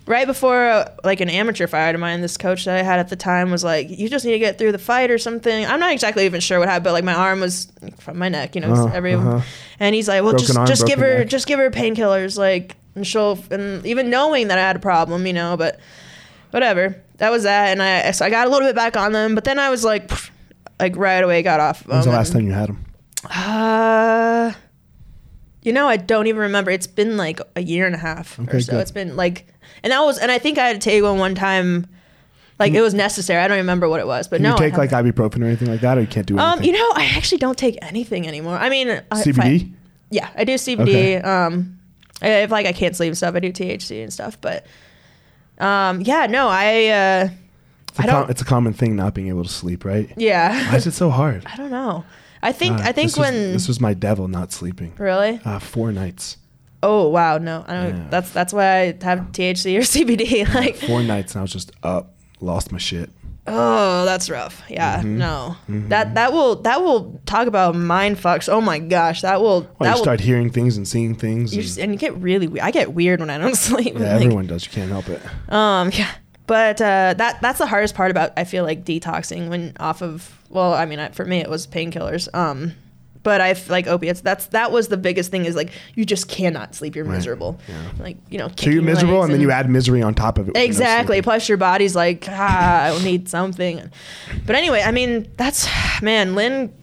[0.06, 3.10] right before uh, like an amateur fight of mine, this coach that I had at
[3.10, 5.80] the time was like, "You just need to get through the fight or something." I'm
[5.80, 8.62] not exactly even sure what happened, but like my arm was from my neck, you
[8.62, 9.14] know, Uh-huh, every.
[9.14, 9.42] uh-huh.
[9.80, 11.28] And he's like, "Well, Broken just arm, just give her neck.
[11.30, 15.26] just give her painkillers, like, and she'll and even knowing that I had a problem,
[15.28, 15.80] you know, but
[16.52, 16.96] whatever.
[17.18, 19.44] That was that, and I so I got a little bit back on them, but
[19.46, 20.12] then I was like,
[20.80, 21.88] like right away got off.
[21.88, 22.86] When was the last time you had him?
[23.26, 24.52] Uh,
[25.62, 26.72] you know, I don't even remember.
[26.72, 28.72] It's been like a year and a half Okay, or so.
[28.74, 28.82] good.
[28.82, 31.36] It's been like, and that was, and I think I had to take one one
[31.36, 31.88] time.
[32.60, 33.42] Like it was necessary.
[33.44, 34.50] I don't remember what it was, but Can no.
[34.50, 35.16] you I take like haven't.
[35.16, 36.60] ibuprofen or anything like that, or you can't do anything?
[36.60, 38.58] um, you know, I actually don't take anything anymore.
[38.58, 39.72] I mean, I- I- CBD.
[40.12, 40.82] yeah, I do CBD.
[40.82, 41.16] Okay.
[41.18, 41.80] Um,
[42.22, 44.38] if like I can't sleep and stuff, I do THC and stuff.
[44.40, 44.66] But
[45.58, 47.30] um, yeah, no, I uh,
[47.90, 48.22] It's a I don't.
[48.24, 50.10] com- it's a common thing not being able to sleep, right?
[50.16, 50.70] Yeah.
[50.72, 51.44] Why is it so hard?
[51.52, 52.06] I don't know.
[52.42, 54.94] I think Uh, I think this was- when this was my devil not sleeping.
[55.00, 55.42] really.
[55.44, 56.38] Uh, four nights.
[56.84, 57.98] Oh wow, no, I don't.
[57.98, 58.08] Yeah.
[58.10, 60.54] That's that's why I have THC or CBD.
[60.54, 63.10] Like, Four nights, and I was just up, lost my shit.
[63.48, 64.62] oh, that's rough.
[64.70, 65.18] Yeah, Mm-hmm.
[65.18, 65.56] no,
[65.90, 68.48] that that will that will talk about mind fucks.
[68.48, 70.04] Oh my gosh, that will Well, that you will.
[70.04, 71.54] start hearing things and seeing things.
[71.54, 72.64] you and- just, and you get really weird.
[72.64, 73.96] I get weird when I don't sleep.
[73.96, 74.66] yeah, Like, everyone does.
[74.66, 75.22] You can't help it.
[75.52, 76.12] Um, yeah,
[76.48, 80.38] but uh, that that's the hardest part about I feel like detoxing when off of.
[80.50, 82.34] Well, I mean, I- for me it was painkillers.
[82.34, 82.74] Um,
[83.24, 84.22] but I f- like opiates.
[84.22, 85.46] That's that was the biggest thing.
[85.46, 86.96] Is like you just cannot sleep.
[86.96, 87.60] You're Right, miserable.
[87.68, 87.90] yeah.
[88.00, 88.50] Like you know.
[88.58, 90.56] So you're miserable, legs and then you add misery on top of it.
[90.56, 91.22] no Exactly.
[91.22, 93.90] Plus, your body's like, ah, I need something.
[94.46, 95.68] But anyway, I mean, that's
[96.02, 96.74] man, Lynn.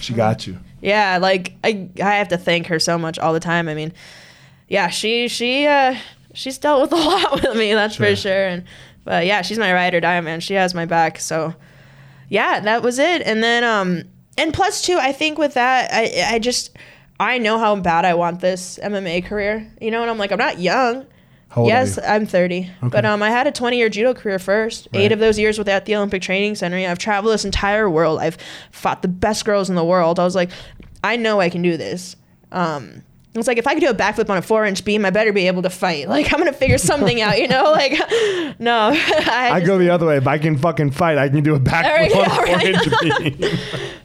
[0.00, 0.58] She got you.
[0.80, 3.68] Yeah, like I, I have to thank her so much all the time.
[3.68, 3.92] I mean,
[4.68, 5.96] yeah, she, she, uh,
[6.34, 7.72] she's dealt with a lot with me.
[7.74, 8.16] That's for Sure.
[8.16, 8.46] sure.
[8.46, 8.64] And
[9.04, 10.38] but yeah, she's my ride or die, man.
[10.40, 11.18] She has my back.
[11.18, 11.54] So
[12.28, 13.22] yeah, that was it.
[13.22, 14.04] And then, um,
[14.38, 16.76] and plus too, I think with that, I, I just,
[17.20, 19.70] I know how bad I want this MMA career.
[19.80, 21.06] You know, and I'm like, I'm not young.
[21.50, 22.06] How old yes, are you?
[22.06, 22.58] I'm 30.
[22.58, 22.70] Okay.
[22.88, 24.88] But um, I had a 20 year judo career first.
[24.92, 26.78] Eight of those years with at the Olympic Training Center.
[26.78, 28.20] Yeah, I've traveled this entire world.
[28.20, 28.36] I've
[28.70, 30.20] fought the best girls in the world.
[30.20, 30.50] I was like,
[31.02, 32.16] I know I can do this.
[32.52, 33.02] Um,
[33.34, 35.32] it's like if I could do a backflip on a four inch beam, I better
[35.32, 36.08] be able to fight.
[36.18, 37.72] Like I'm gonna figure something out, you know?
[37.78, 37.92] Like,
[38.58, 40.16] no, I, I go the other way.
[40.16, 42.76] If I can fucking fight, I can do a backflip Yeah, on a right.
[42.76, 43.58] four-inch beam.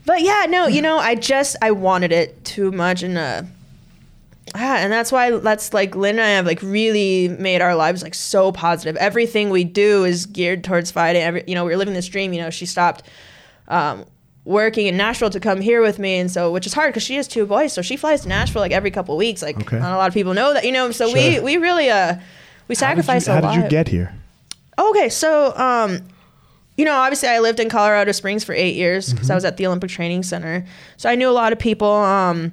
[0.06, 3.44] But yeah, no, you know, I just I wanted it too much, and uh,
[4.54, 8.04] ah, and that's why that's like Lynn and I have like really made our lives
[8.04, 8.98] like so positive.
[8.98, 11.22] Everything we do is geared towards fighting.
[11.22, 12.34] Every, you know, we were living this dream.
[12.34, 13.04] You know, she stopped.
[13.70, 14.06] Um,
[14.46, 17.16] working in Nashville to come here with me and so which is hard because she
[17.16, 19.80] has two boys so she flies to Nashville like every couple weeks like Okay.
[19.80, 21.44] not a lot of people know that you know so we Sure.
[21.44, 22.16] we really uh
[22.68, 24.14] we sacrifice a lot How did you get here?
[24.78, 26.00] Okay, so um,
[26.78, 29.16] you know, obviously I lived in Colorado Springs for eight years Mm-hmm.
[29.16, 30.66] because I was at the Olympic Training Center,
[30.98, 31.88] so I knew a lot of people.
[31.92, 32.52] Um,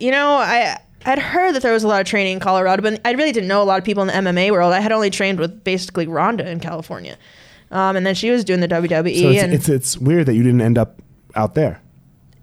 [0.00, 3.00] you know, I I'd heard that there was a lot of training in Colorado, but
[3.04, 4.72] I really didn't know a lot of people in the MMA world.
[4.72, 7.16] I had only trained with basically Ronda in California,
[7.74, 10.34] um, and then she was doing the WWE, So it's, and it's it's weird that
[10.34, 11.02] you didn't end up
[11.34, 11.82] out there.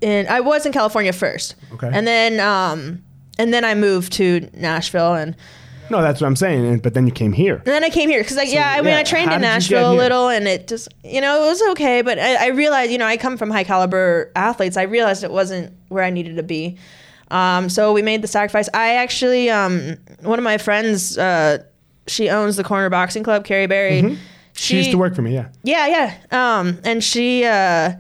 [0.03, 1.89] and I was in California first, Okay.
[1.91, 3.01] and then um,
[3.39, 5.36] and then I moved to Nashville and.
[5.89, 6.65] No, that's what I'm saying.
[6.65, 7.55] and- But then you came here.
[7.55, 9.41] And then I came here because, like, yeah, I mean, yeah, I trained how in
[9.41, 12.01] did you get Nashville a little, and it just, you know, it was okay.
[12.01, 14.77] But I, I realized, you know, I come from high caliber athletes.
[14.77, 16.77] I realized it wasn't where I needed to be.
[17.29, 18.69] Um, so we made the sacrifice.
[18.73, 21.57] I actually, um, one of my friends, uh,
[22.07, 24.01] she owns the Corner Boxing Club, Carrie Berry.
[24.01, 24.15] Mm-hmm.
[24.54, 25.34] She, used to work for me.
[25.34, 25.49] Yeah.
[25.64, 26.60] Yeah, yeah.
[26.60, 27.93] Um, and she, uh,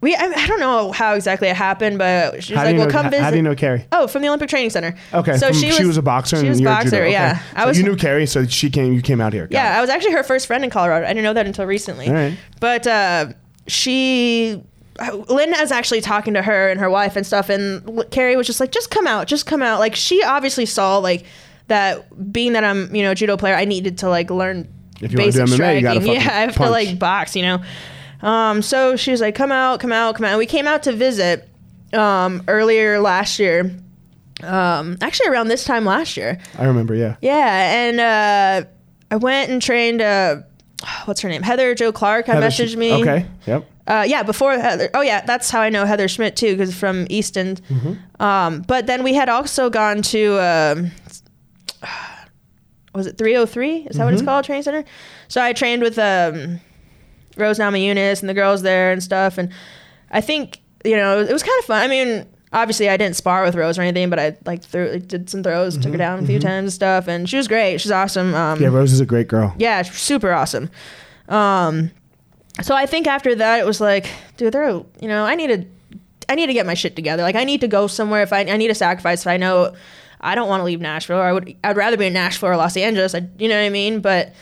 [0.00, 2.86] we, I, I don't know how exactly it happened, but she was How like, "Well,
[2.86, 2.92] know?
[2.92, 3.84] come how, visit." how do you know Carrie?
[3.90, 4.94] Oh, from the Olympic Training Center.
[5.12, 5.36] Okay.
[5.38, 6.36] So from- she was, a boxer.
[6.40, 6.90] She was a boxer.
[6.90, 7.02] judo.
[7.02, 7.10] Okay.
[7.12, 7.78] Yeah, I So was.
[7.78, 8.92] you knew Carrie, so she came.
[8.92, 9.48] You came out here.
[9.48, 9.78] Got Yeah, it.
[9.78, 11.04] I was actually her first friend in Colorado.
[11.04, 12.08] I didn't know that until recently.
[12.08, 12.38] Right.
[12.60, 13.32] But uh,
[13.66, 14.62] she,
[15.28, 18.60] Lynn is actually talking to her and her wife and stuff, and Carrie was just
[18.60, 21.24] like, "Just come out, just come out." Like she obviously saw like
[21.66, 22.32] that.
[22.32, 25.18] Being that I'm, you know, a judo player, I needed to like learn If you
[25.18, 25.76] wanna do MMA, striking.
[25.76, 27.62] you gotta fucking yeah, I have to like box, you know.
[28.20, 30.82] Um, so she was like, "Come out, come out, come out." And we came out
[30.84, 31.48] to visit
[31.92, 33.74] um, earlier last year.
[34.42, 36.38] Um, actually, around this time last year.
[36.58, 36.94] I remember.
[36.94, 37.16] Yeah.
[37.20, 38.68] Yeah, and uh,
[39.10, 40.00] I went and trained.
[40.00, 40.42] Uh,
[41.04, 41.42] what's her name?
[41.42, 42.28] Heather Jo Clark.
[42.28, 42.92] I messaged me.
[42.94, 43.26] Okay.
[43.46, 43.70] Yep.
[43.86, 44.90] Uh, yeah, before Heather.
[44.94, 47.56] Oh yeah, that's how I know Heather Schmidt too, because from Easton.
[47.56, 48.22] Mm-hmm.
[48.22, 50.38] Um, but then we had also gone to.
[50.38, 50.90] Um,
[52.98, 53.76] was it 303?
[53.76, 54.04] Is that Mm-hmm.
[54.04, 54.44] what it's called?
[54.44, 54.84] Training center.
[55.28, 56.60] So I trained with um,
[57.36, 59.50] Rose Namajunas and the girls there and stuff, and
[60.10, 61.82] I think you know it was kind of fun.
[61.82, 65.08] I mean, obviously I didn't spar with Rose or anything, but I like threw like,
[65.08, 67.78] did some throws, took her down a few times and stuff, and she was great.
[67.80, 68.34] She's awesome.
[68.34, 68.64] Um, Mm-hmm.
[68.64, 68.68] Yeah.
[68.70, 69.54] Rose is a great girl.
[69.58, 70.70] yeah, super awesome.
[71.28, 71.90] Um,
[72.62, 75.64] so I think after that it was like, dude, there, you know, I need to,
[76.28, 77.22] I need to get my shit together.
[77.22, 78.22] Like I need to go somewhere.
[78.22, 79.20] If I, I need a sacrifice.
[79.22, 79.74] If I know
[80.20, 82.56] I don't want to leave Nashville, or I would, I'd rather be in Nashville or
[82.56, 83.14] Los Angeles.
[83.14, 84.00] I, you know what I mean?
[84.00, 84.34] But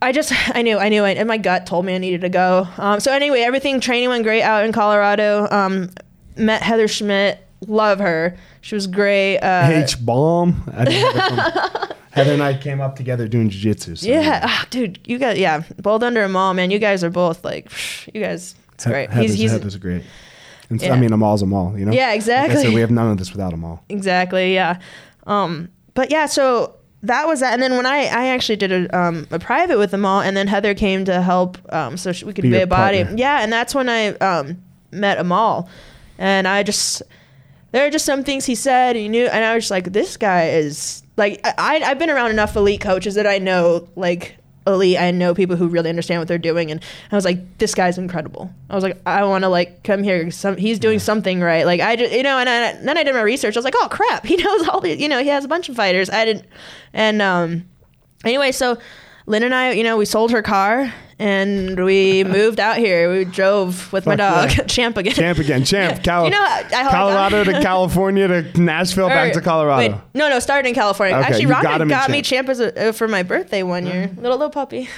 [0.00, 2.28] I just, I knew, I knew, it, and my gut told me I needed to
[2.28, 2.66] go.
[2.78, 5.48] Um, so anyway, everything training went great out in Colorado.
[5.50, 5.90] Um,
[6.36, 7.40] met Heather Schmidt.
[7.66, 8.36] Love her.
[8.60, 9.38] She was great.
[9.38, 10.52] Uh, H bomb.
[12.16, 13.96] Heather and I came up together doing jiu-jitsu.
[13.96, 16.70] So Yeah, ah, dude, you guys, yeah, both under Amal, man.
[16.70, 17.70] You guys are both like,
[18.14, 19.10] you guys, it's great.
[19.10, 20.02] Heather's, he's he's Heather's great.
[20.70, 20.94] And so, Yeah.
[20.94, 21.92] I mean, Amal's a mall, you know?
[21.92, 22.74] Yeah, Like I said, exactly.
[22.74, 23.82] we have none of this without Amal.
[23.88, 24.54] Exactly.
[24.54, 24.78] Yeah.
[25.26, 27.52] Um, but yeah, so that was that.
[27.52, 30.36] And then when I, I actually did a, um, a private with them all, and
[30.36, 32.98] then Heather came to help, um, so we could Be be, a body.
[33.04, 33.18] partner.
[33.18, 33.42] Yeah.
[33.42, 34.62] And that's when I, um,
[34.92, 35.68] met Amal
[36.18, 37.02] and I just,
[37.72, 40.16] there are just some things he said, he knew, and I was just like, this
[40.16, 44.36] guy is like, I, I've been around enough elite coaches that I know, like,
[44.66, 44.98] elite.
[44.98, 47.98] I know people who really understand what they're doing, and I was like, this guy's
[47.98, 48.50] incredible.
[48.68, 50.30] I was like, I want to like come here.
[50.30, 51.66] Some he's doing something right.
[51.66, 53.56] Like I just, you know, and I, then I did my research.
[53.56, 54.80] I was like, oh crap, he knows all.
[54.80, 56.10] The, you know, he has a bunch of fighters.
[56.10, 56.46] I didn't,
[56.92, 57.68] and um,
[58.24, 58.78] anyway, so
[59.26, 63.10] Lynn and I, you know, we sold her car and we moved out here.
[63.12, 64.64] We drove with my dog, yeah.
[64.66, 65.14] Champ again.
[65.14, 66.02] Champ again, champ.
[66.04, 69.78] Cal- You know, I- I- Colorado to California to Nashville, back to Colorado.
[69.94, 71.16] Wait, no, no, started in California.
[71.16, 72.48] Okay, actually, Ronda got got me Champ.
[72.48, 74.10] as a, uh, for my birthday one year.
[74.16, 74.88] Little little puppy.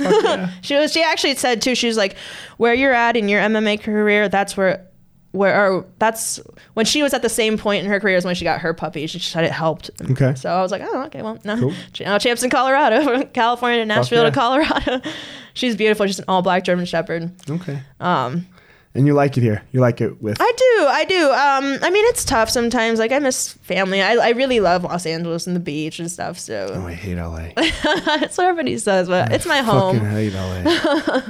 [0.60, 0.92] she was.
[0.92, 1.74] She actually said too.
[1.74, 2.16] She was like,
[2.58, 4.84] "Where you're at in your MMA career, that's where."
[5.32, 6.40] Where or that's
[6.72, 8.72] when she was at the same point in her career as when she got her
[8.72, 9.06] puppy.
[9.06, 9.90] She said it helped.
[10.10, 10.34] Okay.
[10.34, 11.58] So I was like, oh, okay, well, no.
[11.58, 11.74] Cool.
[12.00, 14.30] Now champs in Colorado, from California to Nashville yeah.
[14.30, 15.02] to Colorado.
[15.54, 16.06] She's beautiful.
[16.06, 17.30] She's an all black German Shepherd.
[17.48, 17.82] Okay.
[18.00, 18.46] Um,
[18.94, 19.62] And you like it here.
[19.70, 20.38] You like it with.
[20.40, 21.24] I do, I do.
[21.30, 22.98] Um, I mean, it's tough sometimes.
[22.98, 24.00] Like I miss family.
[24.00, 26.38] I, I really love Los Angeles and the beach and stuff.
[26.38, 27.50] So oh, I hate LA.
[27.56, 29.98] that's what everybody says, but it's my home.
[29.98, 31.20] Fucking hate LA.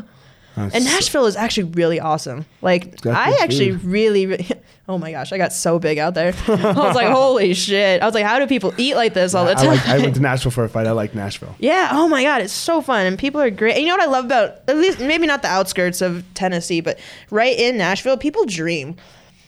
[0.59, 2.45] Oh, And Nashville is actually really awesome.
[2.63, 3.85] Like I actually food.
[3.85, 4.49] really, really,
[4.89, 6.35] oh my gosh, I got so big out there.
[6.49, 8.03] I was like, holy shit.
[8.03, 9.67] I was like, how do people eat like this all the I, time?
[9.69, 10.87] like, I went to Nashville for a fight.
[10.87, 11.55] I like Nashville.
[11.59, 11.91] yeah.
[11.93, 13.75] Oh my god, it's so fun and people are great.
[13.77, 16.81] And you know what I love about at least maybe not the outskirts of Tennessee,
[16.81, 16.99] but
[17.31, 18.97] right in Nashville, people dream.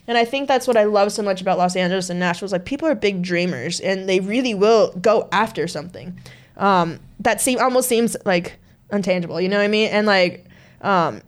[0.06, 2.46] And I think that's what I love so much about Los Angeles and Nashville.
[2.46, 6.18] Is like people are big dreamers and they really will go after something.
[6.56, 8.58] Um, that seem almost seems like
[8.90, 9.40] untangible.
[9.42, 9.88] You know what I mean?
[9.90, 10.46] And like
[10.80, 11.22] um,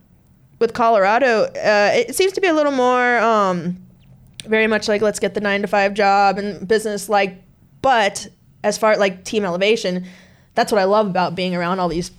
[0.59, 3.77] with Colorado, uh, it seems to be a little more um,
[4.45, 7.41] very much like let's get the nine to five job and business like.
[7.81, 8.27] But
[8.63, 10.05] as far like team elevation,
[10.55, 12.11] that's what I love about being around all these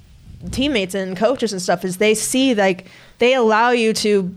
[0.51, 2.87] teammates and coaches and stuff is they see like
[3.18, 4.35] they allow you to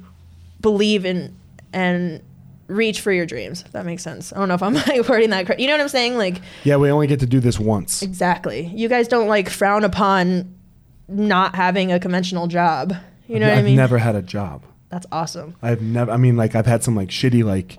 [0.62, 1.36] believe in
[1.74, 2.22] and
[2.68, 3.64] reach for your dreams.
[3.66, 4.32] If that makes sense.
[4.32, 5.60] I don't know if I'm like wording that correct.
[5.60, 6.16] You know what I'm saying?
[6.18, 8.02] Like Yeah, we only get to do this once.
[8.02, 8.68] exactly.
[8.68, 10.54] You guys don't like frown upon
[11.08, 12.94] not having a conventional job.
[13.28, 13.76] You know I've what I mean?
[13.76, 14.64] never had a job.
[14.90, 15.56] That's awesome.
[15.62, 16.12] I've never.
[16.12, 17.78] I mean, like I've had some like shitty like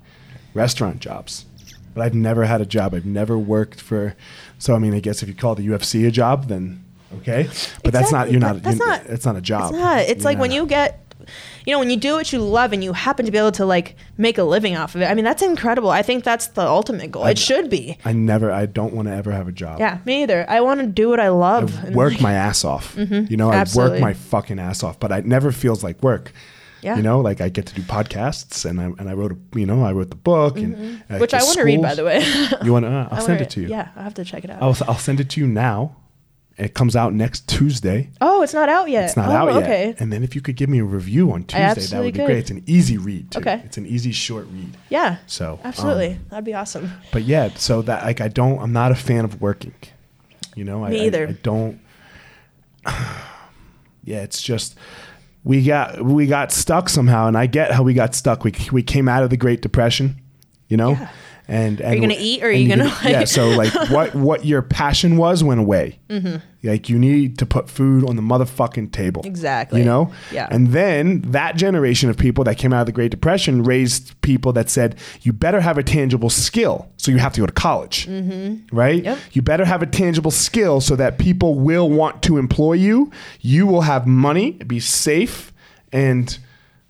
[0.55, 1.47] restaurant jobs,
[1.95, 2.95] but I've never had a job.
[2.95, 4.15] I've never worked for.
[4.59, 6.85] So I mean, I guess if you call the UFC a job, then
[7.19, 7.49] okay.
[7.83, 8.31] But that's not.
[8.31, 8.63] You're not.
[8.63, 9.71] that's you're- not- It's not a job.
[9.71, 10.01] It's not.
[10.01, 11.08] It's like when you get,
[11.65, 13.67] you know, when you do what you love and you happen to be able to
[13.67, 15.07] like make a living off of it.
[15.07, 15.91] I mean, that's incredible.
[15.91, 17.27] I think that's the ultimate goal.
[17.27, 17.99] It should be.
[18.05, 18.51] I never.
[18.51, 19.79] I don't want to ever have a job.
[19.81, 20.45] Yeah, me either.
[20.49, 21.79] I want to do what I love.
[21.85, 22.97] I work like, my ass off.
[22.97, 26.33] You know, I work my fucking ass off, but it never feels like work.
[26.81, 26.97] Yeah.
[26.97, 29.67] You know, like I get to do podcasts, and I and I wrote a you
[29.67, 32.25] know I wrote the book, and uh, which I want to read, by the way.
[32.63, 32.91] You want to?
[32.91, 33.69] Uh, I'll I send it to you.
[33.69, 34.63] Yeah, I have to check it out.
[34.63, 35.97] I'll I'll send it to you now.
[36.59, 38.11] It comes out next Tuesday.
[38.21, 39.05] oh, it's not out yet.
[39.05, 39.63] It's not oh, out yet.
[39.63, 39.95] Okay.
[40.01, 42.27] And then if you could give me a review on Tuesday, that would be could.
[42.27, 42.39] great.
[42.39, 43.31] It's an easy read.
[43.31, 43.39] Too.
[43.39, 43.63] Okay.
[43.65, 44.77] It's an easy short read.
[44.89, 45.19] Yeah.
[45.29, 46.19] So um, Absolutely.
[46.31, 46.91] That'd be awesome.
[47.13, 48.59] but yeah, so that like I don't.
[48.59, 49.75] I'm not a fan of working.
[50.57, 51.29] You know, Me I- either.
[51.29, 51.81] I, don't.
[54.03, 54.77] yeah, it's just
[55.45, 58.43] we got we got stuck somehow, and I get how we got stuck.
[58.43, 60.21] We we came out of the Great Depression.
[60.67, 60.91] You know.
[60.91, 61.09] Yeah.
[61.51, 63.21] And, and you gonna eat or are you gonna, yeah?
[63.21, 65.99] like- So like what what your passion was went away.
[66.11, 66.37] Mm-hmm.
[66.63, 69.23] Like you need to put food on the motherfucking table.
[69.25, 69.81] Exactly.
[69.81, 70.13] You know.
[70.31, 70.47] Yeah.
[70.51, 74.53] And then that generation of people that came out of the Great Depression raised people
[74.55, 76.91] that said, you better have a tangible skill.
[76.99, 78.07] So you have to go to college.
[78.07, 78.77] Mm-hmm.
[78.77, 79.03] Right?
[79.03, 79.19] Yep.
[79.33, 83.11] You better have a tangible skill so that people will want to employ you.
[83.41, 85.53] You will have money, be safe,
[85.93, 86.37] and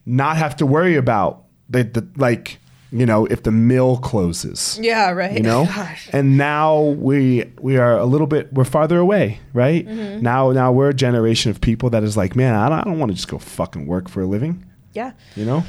[0.04, 2.58] not have to worry about the, the like,
[2.90, 5.10] you know, if the mill closes Yeah.
[5.10, 5.32] Right.
[5.36, 6.08] you know Gosh.
[6.12, 10.22] and now we we are a little bit we're farther away right Mm-hmm.
[10.22, 12.98] now now we're a generation of people that is like man i don't, I don't
[12.98, 14.64] want to just go fucking work for a living
[14.94, 15.12] Yeah.
[15.36, 15.64] you know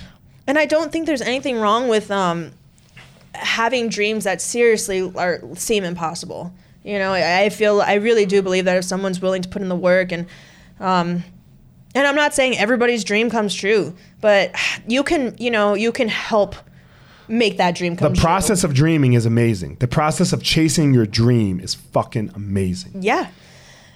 [0.47, 2.51] And I don't think there's anything wrong with um,
[3.34, 6.51] having dreams that seriously are seem impossible.
[6.84, 9.61] You know, I, I feel I really do believe that if someone's willing to put
[9.61, 10.26] in the work and
[10.80, 11.24] um,
[11.93, 14.51] and I'm not saying everybody's dream comes true, but
[14.88, 16.55] you can you know you can help
[17.30, 18.15] make that dream the come true.
[18.17, 19.77] The process of dreaming is amazing.
[19.80, 23.01] The process of chasing your dream is fucking amazing.
[23.01, 23.27] Yeah.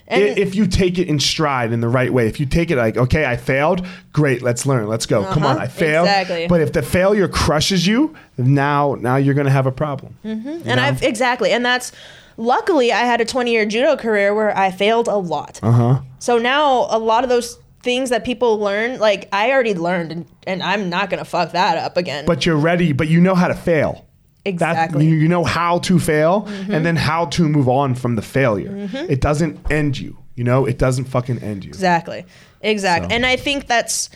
[0.07, 2.77] And if you take it in stride in the right way if you take it
[2.77, 5.23] like okay i failed great let's learn let's go.
[5.23, 6.07] Come on Uh-huh, i failed.
[6.07, 6.47] Exactly.
[6.47, 11.01] but if the failure crushes you now now you're gonna have a problem and I've
[11.01, 11.93] exactly, and that's
[12.37, 15.59] luckily I had a 20 year judo career where I failed a lot.
[15.63, 16.01] uh-huh.
[16.19, 20.25] So now a lot of those things that people learn, like I already learned, and,
[20.47, 22.25] and I'm not gonna fuck that up again.
[22.25, 24.07] But you're ready, but you know how to fail.
[24.45, 25.05] Exactly.
[25.05, 26.83] you, you know how to fail and mm-hmm.
[26.83, 28.71] then how to move on from the failure.
[28.71, 29.11] Mm-hmm.
[29.11, 30.17] It doesn't end you.
[30.35, 31.69] You know, it doesn't fucking end you.
[31.69, 32.25] Exactly.
[32.61, 33.09] Exactly.
[33.09, 34.09] So- And I think that's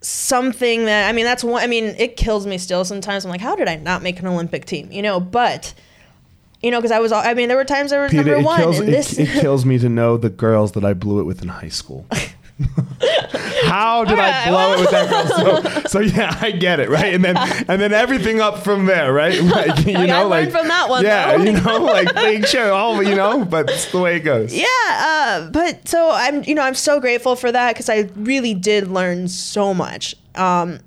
[0.00, 3.40] something that I mean that's one I mean it kills me still sometimes I'm like
[3.40, 5.74] how did I not make an Olympic team you know but
[6.62, 8.46] you know because I was all I mean there were times I was Peter, number
[8.46, 11.18] one kills, and it, this it kills me to know the girls that I blew
[11.18, 12.06] it with in high school.
[13.64, 15.62] How did I blow well- it with that girl?
[15.62, 17.14] So, so yeah, I get it, right?
[17.14, 19.38] And then and then everything up from there, right?
[19.48, 21.42] Like, you I know, learned like from that one, Yeah, though.
[21.44, 24.54] you know, like make sure all you know, but it's the way it goes.
[24.54, 28.54] yeah uh, but so I'm you know I'm so grateful for that because I really
[28.54, 30.78] did learn so much um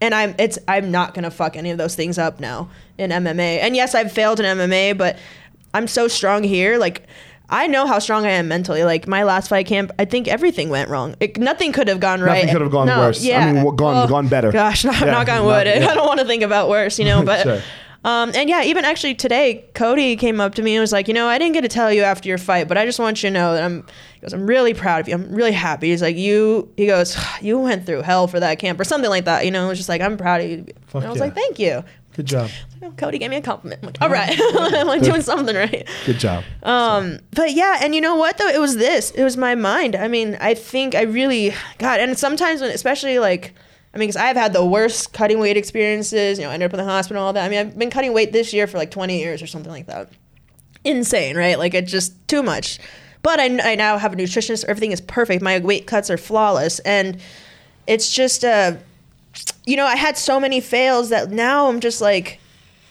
[0.00, 2.68] and I'm it's I'm not gonna fuck any of those things up now
[2.98, 5.18] in MMA and yes I've failed in MMA but
[5.72, 7.06] I'm so strong here like
[7.48, 8.84] I know how strong I am mentally.
[8.84, 11.14] Like my last fight camp, I think everything went wrong.
[11.20, 12.36] It, nothing could have gone right.
[12.36, 13.24] Nothing could have gone No, worse.
[13.28, 14.50] I mean, what- gone- gone better.
[14.50, 15.66] Gosh, knock, Yeah, knock on not- wood.
[15.68, 15.88] yeah.
[15.88, 17.22] I don't want to think about worse, you know.
[17.34, 17.60] But Sure.
[18.04, 21.14] um, and yeah, even actually today, Cody came up to me and was like, you
[21.14, 23.28] know, I didn't get to tell you after your fight, but I just want you
[23.28, 23.84] to know that I'm.
[24.14, 25.14] He goes, I'm really proud of you.
[25.14, 25.90] I'm really happy.
[25.90, 26.70] He's like, you.
[26.78, 29.44] He goes, you went through hell for that camp or something like that.
[29.44, 30.64] You know, it was just like, I'm proud of you.
[30.86, 31.24] Fuck and I was yeah.
[31.24, 31.84] like, thank you.
[32.14, 32.50] Good job.
[32.96, 33.80] Cody gave me a compliment.
[33.82, 35.88] I'm like, all right, I'm like doing something right.
[36.06, 36.44] Good job.
[36.62, 38.48] Um, but yeah, and you know what though?
[38.48, 39.10] It was this.
[39.12, 39.96] It was my mind.
[39.96, 43.52] I mean, I think I really God, and sometimes when, especially like,
[43.92, 46.38] I mean, because I've had the worst cutting weight experiences.
[46.38, 47.44] You know, I ended up in the hospital, and all that.
[47.44, 49.86] I mean, I've been cutting weight this year for like 20 years or something like
[49.86, 50.10] that.
[50.84, 51.58] Insane, right?
[51.58, 52.78] Like it's just too much.
[53.22, 54.66] But I, I now have a nutritionist.
[54.66, 55.42] Everything is perfect.
[55.42, 57.20] My weight cuts are flawless, and
[57.86, 58.76] it's just uh,
[59.66, 62.40] you know, I had so many fails that now I'm just like.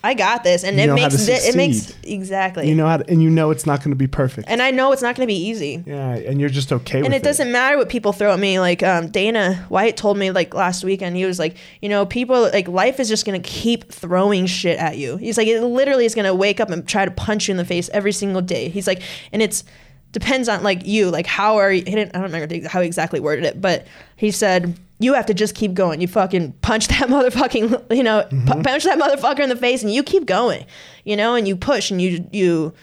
[0.05, 2.67] I got this, and You it makes to thi- it makes exactly.
[2.67, 4.49] You know how to, and you know it's not going to be perfect.
[4.49, 5.81] And I know it's not going to be easy.
[5.87, 7.19] yeah, and you're just okay with And it.
[7.19, 8.59] it doesn't matter what people throw at me.
[8.59, 12.41] Like um, Dana White told me like last weekend, he was like, you know, people
[12.41, 15.15] like life is just gonna keep throwing shit at you.
[15.15, 17.63] He's like, it literally is gonna wake up and try to punch you in the
[17.63, 18.67] face every single day.
[18.67, 19.01] He's like,
[19.31, 19.63] and it's
[20.11, 21.77] depends on like you, like how are you?
[21.81, 25.25] He didn't, I don't remember how he exactly worded it, but he said you have
[25.27, 26.01] to just keep going.
[26.01, 28.61] You fucking punch that motherfucking, you know, pu- mm-hmm.
[28.61, 30.65] punch that motherfucker in the face, and you keep going,
[31.03, 32.73] you know, and you push and you you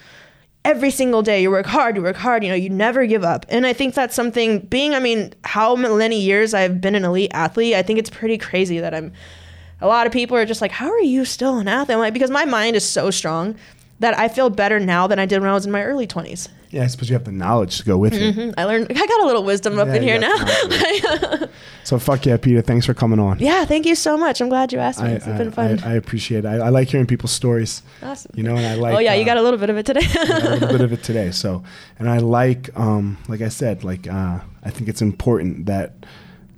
[0.65, 3.47] every single day you work hard you work hard you know you never give up.
[3.49, 7.31] And i think that's something being i mean how many years i've been an elite
[7.33, 9.11] athlete i think it's pretty crazy that i'm
[9.81, 11.95] a lot of people are just like how are you still an athlete?
[11.95, 13.57] I'm like because my mind is so strong
[14.01, 16.49] that i feel better now than i did when i was in my early 20s
[16.71, 18.55] Yeah, I suppose you have the knowledge to go with it.
[18.59, 20.37] i learned i got a little wisdom up Yeah, in here now
[21.83, 22.63] So fuck yeah, Pita.
[22.63, 23.39] Thanks for coming on.
[23.41, 25.81] yeah thank you so much i'm glad you asked me I, it's I, been fun
[25.81, 26.49] I, I appreciate it.
[26.49, 27.83] I, I like hearing people's stories.
[28.03, 28.95] awesome You know, and I like.
[28.95, 30.25] oh yeah you uh, got a little bit of it today a
[30.55, 31.31] little bit of it today.
[31.33, 31.63] So,
[31.99, 35.93] and I like, um, like I said, like uh, I think it's important that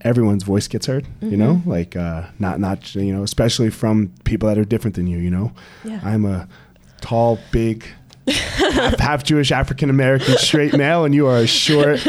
[0.03, 1.07] everyone's voice gets heard.
[1.21, 1.71] You know, Mm-hmm.
[1.71, 5.19] like uh, not not you know, especially from people that are different than you.
[5.19, 5.53] You know,
[5.85, 6.01] Yeah.
[6.05, 6.49] I'm a
[7.03, 7.87] tall, big.
[8.27, 12.07] half, half Jewish, African American, straight male, and you are a short,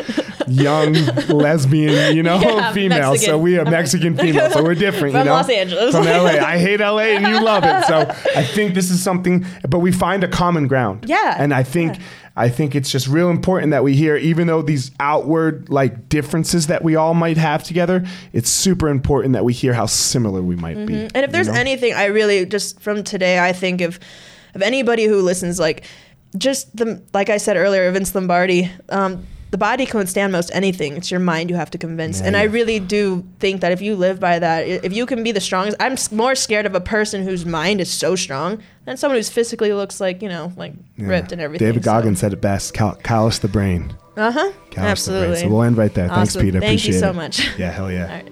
[0.47, 0.93] young
[1.27, 3.15] lesbian, you know, Yeah, female.
[3.15, 5.13] So we are Mexican female, so we're different.
[5.13, 5.33] From you know?
[5.33, 5.95] Los Angeles.
[5.95, 6.25] From LA.
[6.25, 7.85] I hate LA, and you love it.
[7.87, 8.01] So
[8.39, 11.05] I think this is something, but we find a common ground.
[11.07, 11.35] Yeah.
[11.37, 12.03] And I think Yeah.
[12.35, 16.65] I think it's just real important that we hear, even though these outward like differences
[16.67, 20.55] that we all might have together, it's super important that we hear how similar we
[20.55, 20.93] might be.
[20.93, 21.15] Mm-hmm.
[21.15, 21.53] And if there's know?
[21.53, 23.99] anything I really just from today, I think of
[24.55, 25.83] of anybody who listens, like
[26.37, 30.97] just the like I said earlier, Vince Lombardi, um, the body can withstand most anything.
[30.97, 32.19] It's your mind you have to convince.
[32.19, 35.23] Yeah, and I really do think that if you live by that, if you can
[35.23, 38.97] be the strongest, I'm more scared of a person whose mind is so strong than
[38.97, 41.07] someone who's physically looks like you know like Yeah.
[41.07, 41.67] ripped and everything.
[41.67, 43.93] David Goggins said it best: Cal- callous the brain.
[44.17, 44.51] Uh huh.
[44.71, 45.21] Callous the brain.
[45.23, 45.35] Absolutely.
[45.41, 46.07] So we'll end right there.
[46.07, 46.41] Thanks, Awesome.
[46.41, 46.59] Pita.
[46.59, 47.13] Thank you Appreciate so it.
[47.13, 47.57] much.
[47.59, 48.21] Yeah, hell yeah.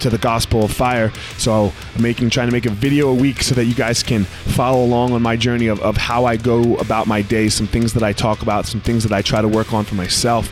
[0.00, 1.12] to the Gospel of Fire.
[1.36, 4.24] So I'm making, trying to make a video a week so that you guys can
[4.24, 7.92] follow along on my journey of, of how I go about my day, some things
[7.94, 10.50] that I talk about, some things that I try to work on for myself.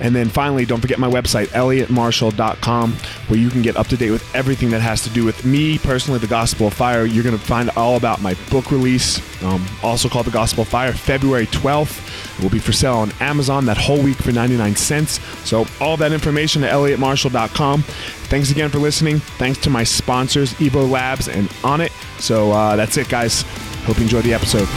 [0.00, 2.92] And then finally, don't forget my website, elliottmarshall.com,
[3.28, 5.78] where you can get up to date with everything that has to do with me
[5.78, 7.04] personally, the Gospel of Fire.
[7.04, 10.68] You're going to find all about my book release, um, also called The Gospel of
[10.68, 12.38] Fire, February 12th.
[12.38, 15.20] It will be for sale on Amazon that whole week for 99 cents.
[15.44, 17.84] So, all that information at elliottmarshall.com.
[18.28, 19.20] Thanks again for listening.
[19.20, 21.92] Thanks to my sponsors, Evo Labs and Onnit.
[22.20, 23.42] So, uh, that's it, guys.
[23.84, 24.68] Hope you enjoyed the episode.